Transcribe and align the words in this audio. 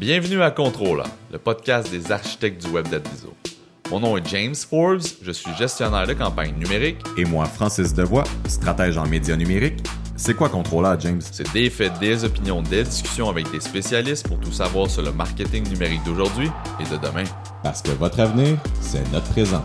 Bienvenue 0.00 0.40
à 0.40 0.50
Controla, 0.50 1.04
le 1.30 1.36
podcast 1.36 1.90
des 1.90 2.10
architectes 2.10 2.64
du 2.64 2.70
web 2.70 2.88
d'Adviso. 2.88 3.34
Mon 3.90 4.00
nom 4.00 4.16
est 4.16 4.26
James 4.28 4.54
Forbes, 4.54 5.02
je 5.20 5.30
suis 5.30 5.54
gestionnaire 5.58 6.06
de 6.06 6.14
campagne 6.14 6.54
numérique. 6.54 6.96
Et 7.18 7.26
moi, 7.26 7.44
Francis 7.44 7.92
Devoix, 7.92 8.24
stratège 8.48 8.96
en 8.96 9.06
médias 9.06 9.36
numériques. 9.36 9.86
C'est 10.16 10.32
quoi 10.32 10.48
Controla, 10.48 10.96
James? 10.98 11.20
C'est 11.20 11.52
des 11.52 11.68
faits, 11.68 11.98
des 12.00 12.24
opinions, 12.24 12.62
des 12.62 12.84
discussions 12.84 13.28
avec 13.28 13.50
des 13.50 13.60
spécialistes 13.60 14.26
pour 14.26 14.40
tout 14.40 14.52
savoir 14.52 14.88
sur 14.88 15.02
le 15.02 15.12
marketing 15.12 15.68
numérique 15.68 16.02
d'aujourd'hui 16.04 16.50
et 16.80 16.84
de 16.84 16.96
demain. 16.96 17.24
Parce 17.62 17.82
que 17.82 17.90
votre 17.90 18.20
avenir, 18.20 18.56
c'est 18.80 19.06
notre 19.12 19.28
présent. 19.28 19.62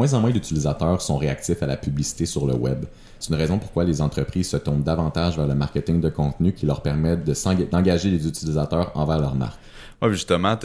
Moins 0.00 0.14
en 0.14 0.20
moins 0.20 0.30
d'utilisateurs 0.30 1.02
sont 1.02 1.18
réactifs 1.18 1.62
à 1.62 1.66
la 1.66 1.76
publicité 1.76 2.24
sur 2.24 2.46
le 2.46 2.54
web. 2.54 2.86
C'est 3.18 3.28
une 3.28 3.38
raison 3.38 3.58
pourquoi 3.58 3.84
les 3.84 4.00
entreprises 4.00 4.48
se 4.48 4.56
tournent 4.56 4.82
davantage 4.82 5.36
vers 5.36 5.46
le 5.46 5.54
marketing 5.54 6.00
de 6.00 6.08
contenu 6.08 6.54
qui 6.54 6.64
leur 6.64 6.80
permet 6.80 7.18
d'engager 7.18 8.08
les 8.08 8.26
utilisateurs 8.26 8.92
envers 8.94 9.18
leur 9.18 9.34
marque. 9.34 9.58
Oui, 10.00 10.08
justement, 10.12 10.56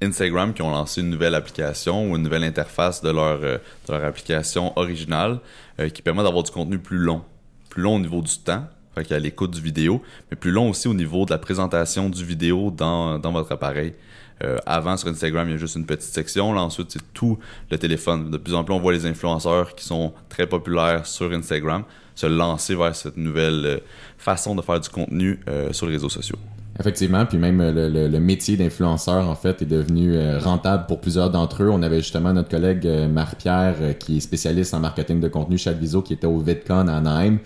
Instagram 0.00 0.54
qui 0.54 0.62
ont 0.62 0.70
lancé 0.70 1.00
une 1.00 1.10
nouvelle 1.10 1.34
application 1.34 2.08
ou 2.08 2.16
une 2.16 2.22
nouvelle 2.22 2.44
interface 2.44 3.02
de 3.02 3.10
leur, 3.10 3.40
euh, 3.42 3.58
de 3.88 3.94
application 3.94 4.72
originale 4.78 5.40
euh, 5.80 5.88
qui 5.88 6.00
permet 6.00 6.22
d'avoir 6.22 6.44
du 6.44 6.52
contenu 6.52 6.78
plus 6.78 6.98
long. 6.98 7.22
Plus 7.70 7.82
long 7.82 7.96
au 7.96 7.98
niveau 7.98 8.22
du 8.22 8.38
temps, 8.38 8.66
fait 8.94 9.10
a 9.10 9.18
l'écoute 9.18 9.50
du 9.50 9.60
vidéo, 9.60 10.00
mais 10.30 10.36
plus 10.36 10.52
long 10.52 10.70
aussi 10.70 10.86
au 10.86 10.94
niveau 10.94 11.24
de 11.24 11.32
la 11.32 11.38
présentation 11.38 12.08
du 12.08 12.24
vidéo 12.24 12.70
dans 12.70 13.32
votre 13.32 13.50
appareil. 13.50 13.94
Euh, 14.42 14.56
avant, 14.66 14.96
sur 14.96 15.08
Instagram, 15.08 15.48
il 15.48 15.52
y 15.52 15.54
a 15.54 15.58
juste 15.58 15.76
une 15.76 15.86
petite 15.86 16.12
section. 16.12 16.52
Là, 16.52 16.62
ensuite, 16.62 16.90
c'est 16.90 17.12
tout 17.12 17.38
le 17.70 17.78
téléphone. 17.78 18.30
De 18.30 18.36
plus 18.36 18.54
en 18.54 18.64
plus, 18.64 18.74
on 18.74 18.80
voit 18.80 18.92
les 18.92 19.06
influenceurs 19.06 19.74
qui 19.74 19.84
sont 19.84 20.12
très 20.28 20.46
populaires 20.46 21.06
sur 21.06 21.30
Instagram 21.32 21.84
se 22.14 22.26
lancer 22.26 22.74
vers 22.74 22.94
cette 22.94 23.16
nouvelle 23.16 23.62
euh, 23.64 23.78
façon 24.18 24.54
de 24.54 24.60
faire 24.60 24.80
du 24.80 24.88
contenu 24.88 25.40
euh, 25.48 25.72
sur 25.72 25.86
les 25.86 25.92
réseaux 25.92 26.08
sociaux. 26.10 26.36
Effectivement, 26.78 27.26
puis 27.26 27.38
même 27.38 27.60
le, 27.62 28.18
métier 28.18 28.56
d'influenceur, 28.56 29.28
en 29.28 29.34
fait, 29.34 29.60
est 29.60 29.66
devenu 29.66 30.16
rentable 30.38 30.86
pour 30.86 31.00
plusieurs 31.00 31.28
d'entre 31.28 31.62
eux. 31.62 31.68
On 31.70 31.82
avait 31.82 32.00
justement 32.00 32.32
notre 32.32 32.48
collègue 32.48 32.86
Marc-Pierre, 32.86 33.98
qui 33.98 34.16
est 34.16 34.20
spécialiste 34.20 34.72
en 34.72 34.80
marketing 34.80 35.20
de 35.20 35.28
contenu 35.28 35.58
chez 35.58 35.68
Adviso, 35.68 36.00
qui 36.00 36.14
était 36.14 36.26
au 36.26 36.38
VidCon 36.38 36.88
à 36.88 36.94
Anaheim 36.94 37.38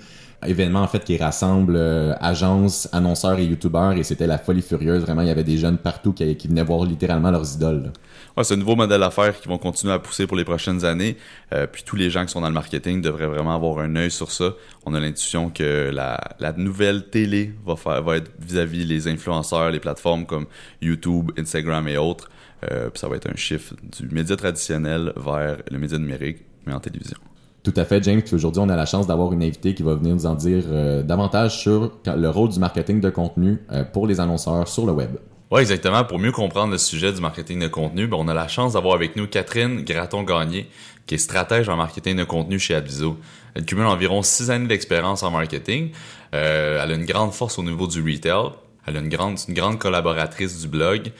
événement 0.46 0.82
en 0.82 0.88
fait 0.88 1.04
qui 1.04 1.16
rassemble 1.16 1.74
euh, 1.76 2.14
agences, 2.20 2.88
annonceurs 2.92 3.38
et 3.38 3.44
youtubeurs 3.44 3.92
et 3.92 4.02
c'était 4.02 4.26
la 4.26 4.38
folie 4.38 4.62
furieuse. 4.62 5.02
Vraiment, 5.02 5.22
il 5.22 5.28
y 5.28 5.30
avait 5.30 5.44
des 5.44 5.58
jeunes 5.58 5.78
partout 5.78 6.12
qui, 6.12 6.36
qui 6.36 6.48
venaient 6.48 6.64
voir 6.64 6.84
littéralement 6.84 7.30
leurs 7.30 7.54
idoles. 7.54 7.92
Ouais, 8.36 8.42
c'est 8.42 8.54
un 8.54 8.56
nouveau 8.56 8.74
modèle 8.74 9.00
d'affaires 9.00 9.38
qui 9.40 9.46
vont 9.46 9.58
continuer 9.58 9.92
à 9.92 10.00
pousser 10.00 10.26
pour 10.26 10.36
les 10.36 10.44
prochaines 10.44 10.84
années. 10.84 11.16
Euh, 11.52 11.68
puis 11.68 11.84
tous 11.84 11.94
les 11.94 12.10
gens 12.10 12.26
qui 12.26 12.32
sont 12.32 12.40
dans 12.40 12.48
le 12.48 12.54
marketing 12.54 13.00
devraient 13.00 13.28
vraiment 13.28 13.54
avoir 13.54 13.78
un 13.78 13.94
œil 13.94 14.10
sur 14.10 14.32
ça. 14.32 14.54
On 14.84 14.94
a 14.94 14.98
l'intuition 14.98 15.50
que 15.50 15.90
la, 15.92 16.52
nouvelle 16.56 17.08
télé 17.10 17.52
va, 17.64 17.76
faire, 17.76 18.02
va 18.02 18.16
être 18.16 18.32
vis-à-vis 18.40 18.84
les 18.84 19.06
influenceurs, 19.06 19.70
les 19.70 19.78
plateformes 19.78 20.26
comme 20.26 20.46
YouTube, 20.82 21.30
Instagram 21.38 21.86
et 21.86 21.96
autres. 21.96 22.28
Euh, 22.72 22.90
puis 22.90 22.98
ça 22.98 23.08
va 23.08 23.16
être 23.16 23.30
un 23.30 23.36
chiffre 23.36 23.74
du 23.82 24.12
média 24.12 24.36
traditionnel 24.36 25.12
vers 25.16 25.58
le 25.70 25.78
média 25.78 25.98
numérique, 25.98 26.38
mais 26.66 26.72
en 26.72 26.80
télévision. 26.80 27.18
Tout 27.64 27.72
à 27.76 27.86
fait, 27.86 28.04
James. 28.04 28.20
aujourd'hui, 28.30 28.60
on 28.62 28.68
a 28.68 28.76
la 28.76 28.84
chance 28.84 29.06
d'avoir 29.06 29.32
une 29.32 29.42
invitée 29.42 29.74
qui 29.74 29.82
va 29.82 29.94
venir 29.94 30.14
nous 30.14 30.26
en 30.26 30.34
dire 30.34 30.64
euh, 30.66 31.02
davantage 31.02 31.58
sur 31.58 31.92
le 32.04 32.28
rôle 32.28 32.50
du 32.50 32.58
marketing 32.58 33.00
de 33.00 33.08
contenu 33.08 33.58
euh, 33.72 33.84
pour 33.84 34.06
les 34.06 34.20
annonceurs 34.20 34.68
sur 34.68 34.84
le 34.84 34.92
web. 34.92 35.16
Oui, 35.50 35.62
exactement. 35.62 36.04
Pour 36.04 36.18
mieux 36.18 36.30
comprendre 36.30 36.72
le 36.72 36.78
sujet 36.78 37.10
du 37.10 37.22
marketing 37.22 37.60
de 37.60 37.68
contenu, 37.68 38.06
ben, 38.06 38.18
on 38.20 38.28
a 38.28 38.34
la 38.34 38.48
chance 38.48 38.74
d'avoir 38.74 38.94
avec 38.94 39.16
nous 39.16 39.26
Catherine 39.26 39.82
Graton-Gagné, 39.82 40.68
qui 41.06 41.14
est 41.14 41.18
stratège 41.18 41.70
en 41.70 41.76
marketing 41.76 42.16
de 42.16 42.24
contenu 42.24 42.58
chez 42.58 42.74
Adviso. 42.74 43.16
Elle 43.54 43.64
cumule 43.64 43.86
environ 43.86 44.20
six 44.20 44.50
années 44.50 44.68
d'expérience 44.68 45.22
en 45.22 45.30
marketing. 45.30 45.92
Euh, 46.34 46.84
elle 46.84 46.92
a 46.92 46.94
une 46.94 47.06
grande 47.06 47.32
force 47.32 47.58
au 47.58 47.62
niveau 47.62 47.86
du 47.86 48.02
retail. 48.02 48.50
Elle 48.86 48.98
a 48.98 49.00
une 49.00 49.08
grande, 49.08 49.38
une 49.48 49.54
grande 49.54 49.78
collaboratrice 49.78 50.60
du 50.60 50.68
blog, 50.68 51.12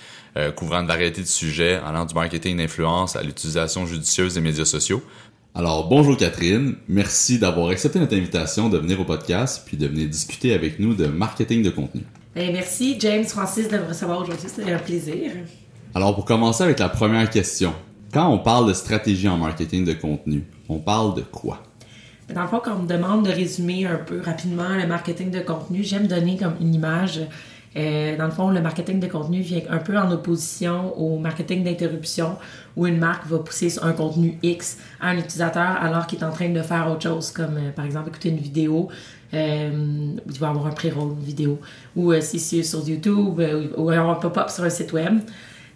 couvrant 0.57 0.81
une 0.81 0.89
variété 0.89 1.23
de 1.23 1.27
sujets 1.27 1.81
allant 1.87 2.05
du 2.05 2.13
marketing 2.13 2.59
d'influence 2.59 3.17
à 3.17 3.23
l'utilisation 3.23 3.87
judicieuse 3.87 4.35
des 4.35 4.43
médias 4.43 4.67
sociaux. 4.67 5.03
Alors, 5.57 5.89
bonjour 5.89 6.17
Catherine. 6.17 6.75
Merci 6.89 7.39
d'avoir 7.39 7.69
accepté 7.69 8.01
notre 8.01 8.17
invitation 8.17 8.69
de 8.69 8.77
venir 8.77 8.99
au 8.99 9.05
podcast 9.05 9.63
puis 9.65 9.77
de 9.77 9.87
venir 9.87 10.09
discuter 10.09 10.53
avec 10.53 10.81
nous 10.81 10.95
de 10.95 11.07
marketing 11.07 11.63
de 11.63 11.71
contenu. 11.71 12.03
Ben, 12.35 12.53
merci 12.53 12.97
James 12.99 13.23
Francis 13.23 13.69
de 13.69 13.79
me 13.79 13.87
recevoir 13.87 14.21
aujourd'hui. 14.21 14.49
C'est 14.53 14.73
un 14.73 14.79
plaisir. 14.79 15.31
Alors, 15.95 16.13
pour 16.17 16.25
commencer 16.25 16.65
avec 16.65 16.81
la 16.81 16.89
première 16.89 17.31
question. 17.31 17.73
Quand 18.13 18.29
on 18.33 18.39
parle 18.39 18.67
de 18.67 18.73
stratégie 18.73 19.29
en 19.29 19.37
marketing 19.37 19.85
de 19.85 19.93
contenu, 19.93 20.43
on 20.69 20.79
parle 20.81 21.15
de 21.15 21.21
quoi? 21.21 21.63
Dans 22.35 22.43
le 22.43 22.49
fond, 22.49 22.61
quand 22.65 22.75
on 22.75 22.83
me 22.83 22.89
demande 22.89 23.25
de 23.25 23.31
résumer 23.31 23.87
un 23.87 23.99
peu 23.99 24.21
rapidement 24.21 24.71
le 24.71 24.89
marketing 24.89 25.31
de 25.31 25.39
contenu, 25.39 25.85
j'aime 25.85 26.09
donner 26.09 26.37
comme 26.37 26.57
une 26.61 26.75
image 26.75 27.21
euh, 27.77 28.17
dans 28.17 28.27
le 28.27 28.31
fond, 28.31 28.51
le 28.51 28.61
marketing 28.61 29.01
de 29.01 29.07
contenu 29.07 29.41
vient 29.41 29.63
un 29.69 29.79
peu 29.79 29.99
en 29.99 30.11
opposition 30.13 30.97
au 30.97 31.19
marketing 31.19 31.65
d'interruption 31.65 32.37
où 32.77 32.87
une 32.87 32.99
marque 32.99 33.27
va 33.27 33.39
pousser 33.39 33.75
un 33.83 33.93
contenu 33.93 34.39
X 34.43 34.79
à 35.01 35.09
un 35.09 35.19
utilisateur 35.19 35.77
alors 35.81 36.07
qu'il 36.07 36.21
est 36.21 36.25
en 36.25 36.31
train 36.31 36.51
de 36.51 36.63
faire 36.63 36.89
autre 36.91 37.03
chose, 37.03 37.33
comme 37.33 37.57
euh, 37.57 37.71
par 37.75 37.85
exemple 37.85 38.09
écouter 38.11 38.29
une 38.29 38.39
vidéo. 38.39 38.89
Euh, 39.33 40.13
il 40.27 40.39
va 40.39 40.51
avoir 40.51 40.67
un 40.67 40.71
pré-roll 40.71 41.15
vidéo. 41.19 41.59
Ou 41.97 42.13
si 42.21 42.39
c'est 42.39 42.63
sur 42.63 42.89
YouTube 42.89 43.41
ou 43.77 43.91
un 43.91 44.15
pop-up 44.15 44.49
sur 44.49 44.63
un 44.63 44.71
site 44.71 44.93
web. 44.93 45.19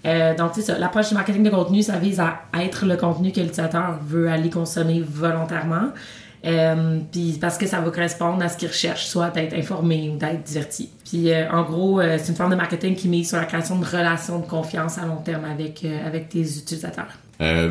donc, 0.04 0.50
c'est 0.54 0.62
ça. 0.62 0.78
L'approche 0.78 1.08
du 1.08 1.14
marketing 1.14 1.42
de 1.42 1.50
contenu, 1.50 1.82
ça 1.82 1.98
vise 1.98 2.20
à 2.20 2.42
être 2.62 2.86
le 2.86 2.96
contenu 2.96 3.32
que 3.32 3.40
l'utilisateur 3.40 3.98
veut 4.06 4.28
aller 4.28 4.48
consommer 4.48 5.00
volontairement. 5.00 5.88
Euh, 6.48 6.98
puis 7.12 7.36
parce 7.40 7.58
que 7.58 7.66
ça 7.66 7.80
va 7.80 7.90
correspondre 7.90 8.42
à 8.42 8.48
ce 8.48 8.56
qu'ils 8.56 8.68
recherchent, 8.68 9.06
soit 9.06 9.30
d'être 9.30 9.54
informé 9.54 10.10
ou 10.10 10.16
d'être 10.16 10.42
diverti. 10.42 10.88
Puis 11.04 11.30
euh, 11.30 11.50
en 11.50 11.62
gros, 11.62 12.00
euh, 12.00 12.16
c'est 12.18 12.30
une 12.30 12.36
forme 12.36 12.50
de 12.50 12.56
marketing 12.56 12.94
qui 12.94 13.08
mise 13.08 13.28
sur 13.28 13.36
la 13.36 13.44
création 13.44 13.78
de 13.78 13.84
relations 13.84 14.38
de 14.38 14.46
confiance 14.46 14.98
à 14.98 15.06
long 15.06 15.20
terme 15.22 15.44
avec, 15.44 15.84
avec 15.84 16.28
tes 16.30 16.40
utilisateurs. 16.40 17.18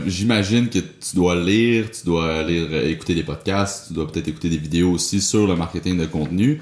J'imagine 0.05 0.69
que 0.69 0.79
tu 0.79 1.15
dois 1.15 1.35
lire, 1.35 1.91
tu 1.91 2.05
dois 2.05 2.41
lire, 2.43 2.73
écouter 2.85 3.15
des 3.15 3.23
podcasts, 3.23 3.87
tu 3.87 3.93
dois 3.93 4.09
peut-être 4.09 4.29
écouter 4.29 4.49
des 4.49 4.57
vidéos 4.57 4.91
aussi 4.91 5.19
sur 5.19 5.45
le 5.45 5.57
marketing 5.57 5.97
de 5.97 6.05
contenu. 6.05 6.61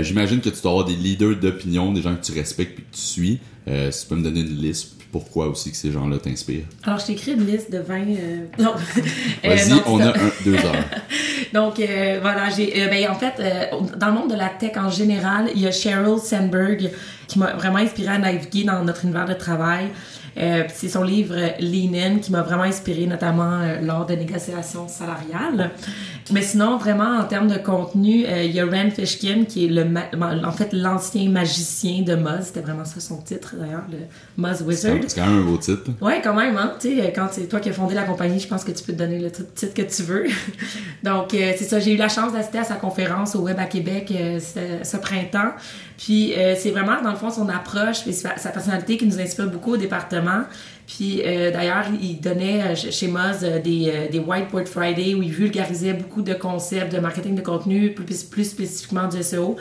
J'imagine 0.00 0.40
que 0.40 0.48
tu 0.48 0.62
dois 0.62 0.70
avoir 0.70 0.86
des 0.86 0.96
leaders 0.96 1.36
d'opinion, 1.36 1.92
des 1.92 2.00
gens 2.00 2.16
que 2.16 2.24
tu 2.24 2.32
respectes 2.32 2.78
et 2.78 2.82
que 2.82 2.92
tu 2.92 3.00
suis. 3.00 3.40
si 3.66 4.00
tu 4.00 4.06
peux 4.08 4.16
me 4.16 4.22
donner 4.22 4.40
une 4.40 4.56
liste 4.56 4.96
pourquoi 5.12 5.48
aussi 5.48 5.70
que 5.70 5.76
ces 5.76 5.92
gens-là 5.92 6.18
t'inspirent? 6.18 6.66
Alors, 6.84 6.98
je 6.98 7.06
t'ai 7.06 7.12
écrit 7.12 7.32
une 7.32 7.46
liste 7.46 7.72
de 7.72 7.78
20... 7.78 7.94
Euh... 7.94 8.46
Non. 8.58 8.74
Vas-y, 9.44 9.72
euh, 9.72 9.76
on 9.86 10.00
a 10.00 10.10
un, 10.10 10.30
deux 10.44 10.56
heures. 10.56 10.84
Donc, 11.52 11.80
euh, 11.80 12.18
voilà, 12.20 12.48
j'ai... 12.50 12.82
Euh, 12.82 12.88
ben, 12.88 13.10
en 13.10 13.14
fait, 13.14 13.34
dans 13.96 14.08
le 14.08 14.12
monde 14.12 14.30
de 14.30 14.36
la 14.36 14.48
tech 14.48 14.76
en 14.76 14.90
général, 14.90 15.50
il 15.54 15.60
y 15.60 15.66
a 15.66 15.72
Sheryl 15.72 16.18
Sandberg 16.18 16.90
qui 17.26 17.38
m'a 17.38 17.52
vraiment 17.54 17.78
inspiré 17.78 18.14
à 18.14 18.18
naviguer 18.18 18.64
dans 18.64 18.82
notre 18.84 19.04
univers 19.04 19.26
de 19.26 19.34
travail. 19.34 19.88
Euh, 20.38 20.64
c'est 20.74 20.88
son 20.88 21.02
livre 21.02 21.34
Lean 21.60 21.94
In 21.94 22.18
qui 22.18 22.30
m'a 22.30 22.42
vraiment 22.42 22.64
inspiré, 22.64 23.06
notamment 23.06 23.60
euh, 23.60 23.80
lors 23.80 24.04
de 24.04 24.14
négociations 24.14 24.86
salariales. 24.86 25.70
Mais 26.32 26.42
sinon, 26.42 26.76
vraiment, 26.76 27.18
en 27.18 27.24
termes 27.24 27.48
de 27.48 27.56
contenu, 27.56 28.26
euh, 28.26 28.42
il 28.42 28.50
y 28.50 28.60
a 28.60 28.66
Ren 28.66 28.90
Fishkin 28.90 29.44
qui 29.48 29.66
est 29.66 29.68
le 29.68 29.86
en 30.44 30.52
fait 30.52 30.72
l'ancien 30.72 31.30
magicien 31.30 32.02
de 32.02 32.16
Moz. 32.16 32.46
C'était 32.46 32.60
vraiment 32.60 32.84
ça 32.84 33.00
son 33.00 33.18
titre, 33.18 33.54
d'ailleurs, 33.58 33.84
le 33.90 33.98
Moz 34.36 34.62
Wizard. 34.62 34.98
C'est 35.06 35.18
quand 35.18 35.26
même 35.26 35.38
un 35.38 35.44
beau 35.44 35.56
titre. 35.56 35.84
Ouais, 36.02 36.20
quand 36.22 36.34
même, 36.34 36.56
hein. 36.58 36.74
Tu 36.80 36.96
sais, 36.96 37.12
quand 37.14 37.28
c'est 37.30 37.46
toi 37.46 37.60
qui 37.60 37.70
as 37.70 37.72
fondé 37.72 37.94
la 37.94 38.02
compagnie, 38.02 38.40
je 38.40 38.48
pense 38.48 38.64
que 38.64 38.72
tu 38.72 38.84
peux 38.84 38.92
te 38.92 38.98
donner 38.98 39.18
le 39.18 39.30
titre 39.30 39.72
que 39.72 39.82
tu 39.82 40.02
veux. 40.02 40.26
Donc, 41.02 41.28
c'est 41.30 41.64
ça. 41.64 41.80
J'ai 41.80 41.94
eu 41.94 41.96
la 41.96 42.08
chance 42.08 42.32
d'assister 42.32 42.58
à 42.58 42.64
sa 42.64 42.74
conférence 42.74 43.34
au 43.36 43.40
Web 43.40 43.58
à 43.58 43.66
Québec 43.66 44.12
ce, 44.12 44.96
printemps. 44.96 45.52
Puis, 45.96 46.34
c'est 46.58 46.70
vraiment, 46.70 47.00
dans 47.02 47.12
le 47.12 47.16
fond, 47.16 47.30
son 47.30 47.48
approche 47.48 48.06
et 48.06 48.12
sa 48.12 48.50
personnalité 48.50 48.96
qui 48.96 49.06
nous 49.06 49.20
inspire 49.20 49.48
beaucoup 49.48 49.74
au 49.74 49.76
département 49.76 50.25
puis 50.86 51.22
euh, 51.24 51.50
d'ailleurs, 51.50 51.86
il 52.00 52.20
donnait 52.20 52.62
euh, 52.62 52.74
chez 52.74 53.08
Moz 53.08 53.42
euh, 53.42 53.60
des, 53.60 54.08
des 54.10 54.18
Whiteboard 54.18 54.68
Friday 54.68 55.14
où 55.14 55.22
il 55.22 55.32
vulgarisait 55.32 55.94
beaucoup 55.94 56.22
de 56.22 56.32
concepts 56.32 56.94
de 56.94 57.00
marketing 57.00 57.34
de 57.34 57.40
contenu, 57.40 57.92
plus, 57.92 58.22
plus 58.22 58.48
spécifiquement 58.48 59.08
du 59.08 59.22
SEO. 59.22 59.56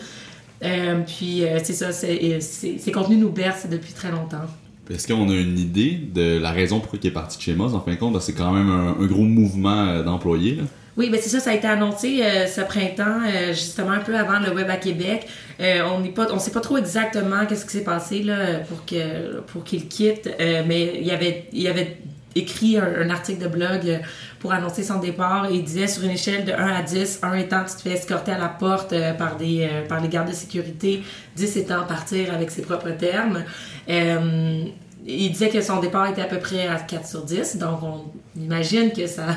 puis 1.08 1.44
c'est 1.64 1.74
ça, 1.74 1.92
ces 1.92 2.92
contenus 2.94 3.20
nous 3.20 3.30
bercent 3.30 3.68
depuis 3.70 3.94
très 3.94 4.12
longtemps. 4.12 4.46
Est-ce 4.90 5.08
qu'on 5.08 5.30
a 5.30 5.34
une 5.34 5.58
idée 5.58 6.00
de 6.14 6.38
la 6.38 6.52
raison 6.52 6.80
pour 6.80 6.94
laquelle 6.94 7.10
il 7.10 7.12
est 7.12 7.14
parti 7.14 7.38
de 7.38 7.42
chez 7.42 7.56
Moz? 7.56 7.74
En 7.74 7.82
fin 7.82 7.92
de 7.92 8.00
compte, 8.00 8.22
c'est 8.22 8.34
quand 8.34 8.52
même 8.52 8.70
un, 8.70 9.06
gros 9.06 9.24
mouvement 9.24 10.04
d'employés. 10.04 10.60
Oui, 10.98 11.10
ben 11.10 11.20
c'est 11.22 11.30
ça, 11.30 11.40
ça 11.40 11.50
a 11.50 11.54
été 11.54 11.68
annoncé 11.68 12.24
ce 12.48 12.62
printemps, 12.62 13.20
justement 13.50 13.92
un 13.92 14.00
peu 14.00 14.18
avant 14.18 14.40
le 14.40 14.54
Web 14.54 14.70
à 14.70 14.78
Québec. 14.78 15.28
Euh, 15.62 15.82
on 15.90 16.02
n'est 16.02 16.10
pas, 16.10 16.28
on 16.32 16.40
sait 16.40 16.52
pas 16.52 16.60
trop 16.60 16.78
exactement 16.78 17.46
qu'est-ce 17.46 17.66
qui 17.66 17.72
s'est 17.72 17.84
passé 17.84 18.22
là 18.24 18.60
pour 18.68 18.86
que 18.86 19.40
pour 19.42 19.64
qu'il 19.64 19.88
quitte, 19.88 20.30
euh, 20.40 20.64
mais 20.68 21.00
il 21.02 21.10
avait, 21.12 21.48
il 21.54 21.68
avait 21.68 21.98
écrit 22.36 22.78
un, 22.78 23.10
article 23.10 23.44
de 23.44 23.48
blog 23.48 24.02
pour 24.40 24.52
annoncer 24.52 24.84
son 24.84 25.00
départ 25.00 25.48
il 25.50 25.64
disait 25.64 25.88
sur 25.88 26.04
une 26.04 26.12
échelle 26.12 26.44
de 26.44 26.52
1 26.52 26.56
à 26.68 26.82
10, 26.82 27.20
1 27.24 27.34
étant 27.36 27.64
tu 27.64 27.78
te 27.78 27.82
fais 27.84 27.92
escorter 27.92 28.34
à 28.34 28.38
la 28.38 28.50
porte 28.50 28.92
euh, 28.92 29.14
par 29.14 29.38
des 29.38 29.70
par 29.88 30.02
les 30.02 30.10
gardes 30.10 30.28
de 30.28 30.34
sécurité, 30.34 31.02
10 31.38 31.58
étant 31.58 31.86
partir 31.86 32.34
avec 32.34 32.52
ses 32.52 32.64
propres 32.64 32.92
termes. 32.92 33.46
il 33.88 35.32
disait 35.32 35.50
que 35.50 35.62
son 35.62 35.80
départ 35.80 36.10
était 36.10 36.24
à 36.24 36.26
peu 36.26 36.40
près 36.40 36.68
à 36.68 36.76
4 36.76 37.08
sur 37.08 37.24
10, 37.24 37.58
donc 37.58 37.82
on 37.82 38.04
imagine 38.38 38.92
que 38.92 39.08
ça 39.08 39.28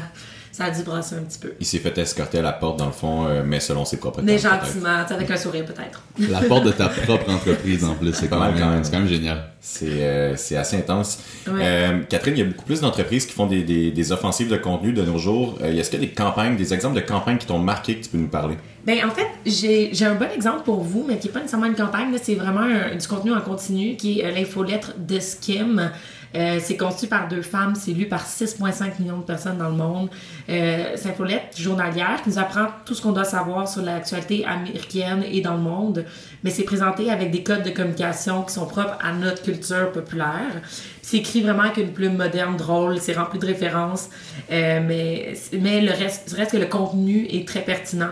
ça 0.58 0.64
a 0.64 0.70
dû 0.72 0.82
brasser 0.82 1.14
un 1.14 1.20
petit 1.22 1.38
peu. 1.38 1.52
Il 1.60 1.64
s'est 1.66 1.78
fait 1.78 1.96
escorter 1.98 2.38
à 2.40 2.42
la 2.42 2.52
porte, 2.52 2.80
dans 2.80 2.86
le 2.86 2.92
fond, 2.92 3.26
euh, 3.28 3.44
mais 3.46 3.60
selon 3.60 3.84
ses 3.84 3.96
propres 3.98 4.22
Mais 4.22 4.36
termes, 4.38 4.58
gentiment, 4.64 5.04
avec 5.08 5.30
un 5.30 5.36
sourire 5.36 5.64
peut-être. 5.64 6.02
La 6.30 6.40
porte 6.40 6.64
de 6.64 6.72
ta 6.72 6.88
propre 6.88 7.30
entreprise 7.30 7.84
en 7.84 7.94
plus, 7.94 8.12
c'est 8.12 8.26
quand, 8.26 8.40
même- 8.40 8.54
même. 8.58 8.82
c'est 8.82 8.90
quand 8.90 8.98
même 8.98 9.06
génial. 9.08 9.44
C'est 9.60 9.86
euh, 9.86 10.34
c'est 10.36 10.56
assez 10.56 10.76
intense. 10.76 11.20
Ouais. 11.46 11.60
Euh, 11.62 12.00
Catherine, 12.08 12.34
il 12.36 12.38
y 12.40 12.42
a 12.42 12.46
beaucoup 12.46 12.64
plus 12.64 12.80
d'entreprises 12.80 13.26
qui 13.26 13.32
font 13.34 13.46
des, 13.46 13.62
des, 13.62 13.90
des 13.92 14.12
offensives 14.12 14.48
de 14.48 14.56
contenu 14.56 14.92
de 14.92 15.02
nos 15.02 15.18
jours. 15.18 15.58
Euh, 15.62 15.72
Est-ce 15.76 15.90
qu'il 15.90 16.00
y 16.00 16.02
a 16.04 16.06
des 16.06 16.12
campagnes, 16.12 16.56
des 16.56 16.74
exemples 16.74 16.96
de 16.96 17.00
campagnes 17.06 17.38
qui 17.38 17.46
t'ont 17.46 17.58
marqué 17.58 17.96
que 17.96 18.04
tu 18.04 18.10
peux 18.10 18.18
nous 18.18 18.28
parler? 18.28 18.56
Ben, 18.84 18.98
en 19.04 19.10
fait, 19.10 19.26
j'ai 19.46 19.90
j'ai 19.92 20.06
un 20.06 20.14
bon 20.14 20.28
exemple 20.34 20.62
pour 20.64 20.82
vous, 20.82 21.04
mais 21.06 21.18
qui 21.18 21.26
n'est 21.28 21.32
pas 21.32 21.40
nécessairement 21.40 21.66
une 21.66 21.74
campagne. 21.76 22.08
C'est 22.22 22.34
vraiment 22.36 22.60
un- 22.62 22.96
du 22.96 23.06
contenu 23.06 23.32
en 23.32 23.40
continu 23.40 23.94
qui 23.96 24.20
est 24.20 24.24
euh, 24.26 24.30
l'infolettre 24.32 24.92
de 24.98 25.20
Skim. 25.20 25.90
Euh, 26.34 26.58
c'est 26.62 26.76
conçu 26.76 27.06
par 27.06 27.26
deux 27.28 27.42
femmes, 27.42 27.74
c'est 27.74 27.92
lu 27.92 28.06
par 28.06 28.26
6,5 28.26 29.00
millions 29.00 29.18
de 29.18 29.22
personnes 29.22 29.58
dans 29.58 29.68
le 29.70 29.76
monde. 29.76 30.10
Euh, 30.48 30.94
c'est 30.96 31.16
journalière 31.56 32.20
qui 32.22 32.30
nous 32.30 32.38
apprend 32.38 32.66
tout 32.84 32.94
ce 32.94 33.02
qu'on 33.02 33.12
doit 33.12 33.24
savoir 33.24 33.68
sur 33.68 33.82
l'actualité 33.82 34.44
américaine 34.44 35.24
et 35.30 35.40
dans 35.40 35.54
le 35.54 35.60
monde, 35.60 36.04
mais 36.44 36.50
c'est 36.50 36.64
présenté 36.64 37.10
avec 37.10 37.30
des 37.30 37.42
codes 37.42 37.62
de 37.62 37.70
communication 37.70 38.42
qui 38.42 38.52
sont 38.54 38.66
propres 38.66 38.98
à 39.02 39.12
notre 39.12 39.42
culture 39.42 39.90
populaire. 39.92 40.62
C'est 41.02 41.18
écrit 41.18 41.40
vraiment 41.40 41.62
avec 41.62 41.78
une 41.78 41.92
plume 41.92 42.16
moderne, 42.16 42.56
drôle, 42.56 42.98
c'est 43.00 43.14
rempli 43.14 43.38
de 43.38 43.46
références, 43.46 44.08
euh, 44.52 44.80
mais, 44.86 45.32
mais 45.60 45.80
le 45.80 45.92
reste, 45.92 46.34
reste 46.36 46.52
que 46.52 46.56
le 46.58 46.66
contenu 46.66 47.26
est 47.30 47.46
très 47.48 47.62
pertinent. 47.62 48.10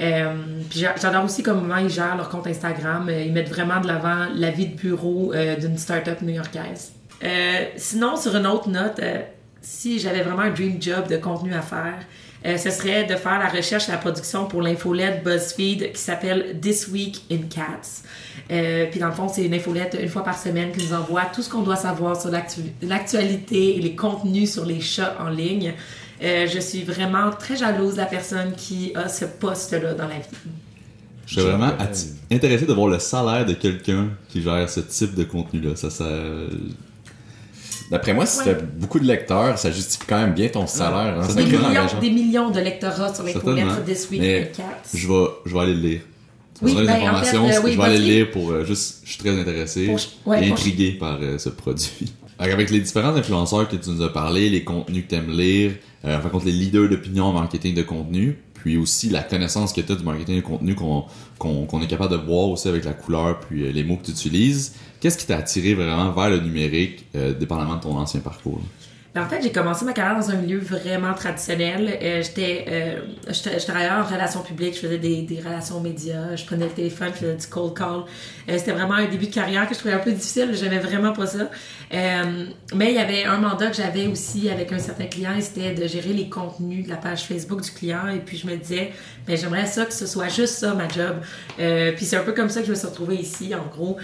Euh, 0.00 0.32
puis 0.70 0.80
j'a- 0.80 0.94
j'adore 1.00 1.24
aussi 1.24 1.42
comment 1.42 1.76
ils 1.76 1.90
gèrent 1.90 2.16
leur 2.16 2.30
compte 2.30 2.46
Instagram. 2.46 3.06
Euh, 3.10 3.22
Ils 3.24 3.32
mettent 3.32 3.50
vraiment 3.50 3.80
de 3.80 3.86
l'avant 3.86 4.28
la 4.34 4.50
vie 4.50 4.66
de 4.68 4.74
bureau 4.74 5.32
euh, 5.34 5.56
d'une 5.56 5.76
start-up 5.76 6.22
new-yorkaise. 6.22 6.92
Euh, 7.22 7.64
sinon, 7.76 8.16
sur 8.16 8.34
une 8.34 8.46
autre 8.46 8.68
note, 8.68 8.98
euh, 9.00 9.20
si 9.60 9.98
j'avais 9.98 10.22
vraiment 10.22 10.42
un 10.42 10.50
dream 10.50 10.80
job 10.80 11.08
de 11.08 11.16
contenu 11.16 11.52
à 11.54 11.60
faire, 11.60 11.98
euh, 12.46 12.56
ce 12.56 12.70
serait 12.70 13.04
de 13.04 13.16
faire 13.16 13.38
la 13.38 13.48
recherche 13.48 13.88
et 13.88 13.92
la 13.92 13.98
production 13.98 14.46
pour 14.46 14.62
l'infolette 14.62 15.22
BuzzFeed 15.22 15.92
qui 15.92 16.00
s'appelle 16.00 16.58
This 16.60 16.88
Week 16.88 17.22
in 17.30 17.42
Cats. 17.54 18.02
Puis 18.90 18.98
dans 18.98 19.08
le 19.08 19.12
fond, 19.12 19.28
c'est 19.28 19.44
une 19.44 19.54
infolette 19.54 19.96
une 20.00 20.08
fois 20.08 20.24
par 20.24 20.38
semaine 20.38 20.72
qui 20.72 20.86
nous 20.86 20.94
envoie 20.94 21.22
tout 21.34 21.42
ce 21.42 21.50
qu'on 21.50 21.62
doit 21.62 21.76
savoir 21.76 22.20
sur 22.20 22.30
l'actu- 22.30 22.72
l'actualité 22.82 23.76
et 23.76 23.80
les 23.80 23.94
contenus 23.94 24.52
sur 24.52 24.64
les 24.64 24.80
chats 24.80 25.16
en 25.20 25.28
ligne. 25.28 25.74
Je 26.20 26.58
suis 26.58 26.82
vraiment 26.82 27.30
très 27.30 27.56
jalouse 27.56 27.92
de 27.92 27.98
la 27.98 28.06
personne 28.06 28.52
qui 28.56 28.92
a 28.94 29.08
ce 29.08 29.26
poste-là 29.26 29.94
dans 29.94 30.08
la 30.08 30.16
vie. 30.16 30.50
Je 31.26 31.40
suis 31.40 31.48
vraiment 31.48 31.72
intéressé 32.32 32.66
de 32.66 32.72
voir 32.72 32.88
le 32.88 32.98
salaire 32.98 33.46
de 33.46 33.52
quelqu'un 33.52 34.08
qui 34.28 34.42
gère 34.42 34.68
ce 34.68 34.80
type 34.80 35.14
de 35.14 35.24
contenu-là. 35.24 35.76
Ça, 35.76 35.90
ça... 35.90 36.08
D'après 37.90 38.14
moi, 38.14 38.24
si 38.26 38.38
Ouais. 38.38 38.44
t'as 38.46 38.54
beaucoup 38.54 39.00
de 39.00 39.04
lecteurs, 39.06 39.58
ça 39.58 39.70
justifie 39.70 40.06
quand 40.06 40.20
même 40.20 40.32
bien 40.34 40.48
ton 40.48 40.66
salaire. 40.66 41.18
hein. 41.18 41.22
Ça 41.22 41.30
C'est 41.30 41.44
Des 41.44 41.44
millions, 41.44 42.00
des 42.00 42.10
millions 42.10 42.50
de 42.50 42.60
lectorats 42.60 43.12
sur 43.14 43.24
Certainement. 43.26 43.56
l'infolettre 43.56 43.84
This 43.84 44.08
Week 44.10 44.20
Mais 44.20 44.52
je 44.94 45.08
vais, 45.08 45.24
je 45.46 45.52
vais 45.54 45.60
aller 45.60 45.74
le 45.74 45.80
lire. 45.80 46.00
Oui, 46.62 46.74
ben, 46.74 46.82
en 47.10 47.22
fait, 47.22 47.36
euh, 47.36 47.40
oui, 47.64 47.72
je 47.72 47.76
vais 47.78 47.82
aller 47.84 47.98
le 47.98 48.04
lire 48.04 48.30
pour 48.30 48.50
euh, 48.50 48.64
juste, 48.64 49.00
je 49.04 49.10
suis 49.12 49.18
très 49.18 49.30
intéressé 49.30 49.86
Pour- 49.86 49.98
ouais, 50.26 50.44
et 50.44 50.48
pour- 50.48 50.58
intrigué 50.58 50.92
par 50.92 51.18
euh, 51.22 51.38
ce 51.38 51.48
produit. 51.48 52.12
Alors, 52.38 52.52
Avec 52.54 52.70
les 52.70 52.80
différents 52.80 53.14
influenceurs 53.16 53.66
que 53.68 53.76
tu 53.76 53.90
nous 53.90 54.02
as 54.02 54.12
parlé, 54.12 54.50
les 54.50 54.62
contenus 54.62 55.04
que 55.04 55.08
tu 55.10 55.14
aimes 55.16 55.30
lire, 55.30 55.72
euh, 56.04 56.18
enfin 56.18 56.28
contre 56.28 56.46
les 56.46 56.52
leaders 56.52 56.88
d'opinion 56.88 57.24
en 57.24 57.32
marketing 57.32 57.74
de 57.74 57.82
contenu, 57.82 58.38
puis 58.54 58.76
aussi 58.76 59.08
la 59.08 59.22
connaissance 59.22 59.72
que 59.72 59.80
tu 59.80 59.90
as 59.90 59.94
du 59.96 60.04
marketing 60.04 60.36
de 60.36 60.40
contenu 60.42 60.74
qu'on 60.74 61.04
qu'on 61.38 61.64
qu'on 61.64 61.80
est 61.80 61.86
capable 61.86 62.12
de 62.12 62.18
voir 62.18 62.48
aussi 62.50 62.68
avec 62.68 62.84
la 62.84 62.92
couleur 62.92 63.40
puis 63.40 63.72
les 63.72 63.82
mots 63.84 63.96
que 63.96 64.04
tu 64.04 64.10
utilises. 64.12 64.74
Qu'est-ce 65.00 65.16
qui 65.16 65.26
t'a 65.26 65.38
attiré 65.38 65.74
vraiment 65.74 66.12
vers 66.12 66.28
le 66.28 66.40
numérique, 66.40 67.06
euh, 67.16 67.32
dépendamment 67.32 67.76
de 67.76 67.80
ton 67.80 67.96
ancien 67.96 68.20
parcours? 68.20 68.60
En 69.16 69.26
fait, 69.26 69.42
j'ai 69.42 69.50
commencé 69.50 69.84
ma 69.84 69.92
carrière 69.92 70.16
dans 70.16 70.30
un 70.30 70.36
milieu 70.36 70.58
vraiment 70.58 71.14
traditionnel. 71.14 71.98
Euh, 72.00 72.22
j'étais, 72.22 72.64
euh, 72.68 73.00
je 73.26 73.66
travaillais 73.66 73.90
en 73.90 74.04
relations 74.04 74.40
publiques, 74.40 74.76
je 74.76 74.80
faisais 74.80 74.98
des, 74.98 75.22
des 75.22 75.40
relations 75.40 75.80
médias, 75.80 76.36
je 76.36 76.44
prenais 76.44 76.66
le 76.66 76.70
téléphone, 76.70 77.08
je 77.14 77.18
faisais 77.18 77.34
du 77.34 77.46
cold 77.48 77.76
call. 77.76 78.04
Euh, 78.48 78.56
c'était 78.56 78.70
vraiment 78.70 78.94
un 78.94 79.06
début 79.06 79.26
de 79.26 79.34
carrière 79.34 79.68
que 79.68 79.74
je 79.74 79.80
trouvais 79.80 79.94
un 79.94 79.98
peu 79.98 80.12
difficile, 80.12 80.50
j'aimais 80.54 80.78
vraiment 80.78 81.12
pas 81.12 81.26
ça. 81.26 81.50
Mais 81.92 82.90
il 82.90 82.94
y 82.94 82.98
avait 82.98 83.24
un 83.24 83.38
mandat 83.38 83.66
que 83.66 83.76
j'avais 83.76 84.06
aussi 84.06 84.48
avec 84.48 84.72
un 84.72 84.78
certain 84.78 85.06
client, 85.06 85.32
c'était 85.40 85.74
de 85.74 85.88
gérer 85.88 86.12
les 86.12 86.28
contenus 86.28 86.84
de 86.84 86.90
la 86.90 86.96
page 86.96 87.24
Facebook 87.24 87.62
du 87.62 87.70
client. 87.72 88.06
Et 88.14 88.20
puis 88.20 88.36
je 88.36 88.46
me 88.46 88.54
disais, 88.54 88.92
ben 89.26 89.36
j'aimerais 89.36 89.66
ça 89.66 89.86
que 89.86 89.92
ce 89.92 90.06
soit 90.06 90.28
juste 90.28 90.54
ça 90.54 90.72
ma 90.74 90.86
job. 90.86 91.16
Puis 91.56 92.06
c'est 92.06 92.16
un 92.16 92.22
peu 92.22 92.32
comme 92.32 92.48
ça 92.48 92.60
que 92.60 92.66
je 92.66 92.70
me 92.70 92.76
suis 92.76 92.86
retrouvée 92.86 93.16
ici, 93.16 93.52
en 93.56 93.66
gros. 93.66 93.96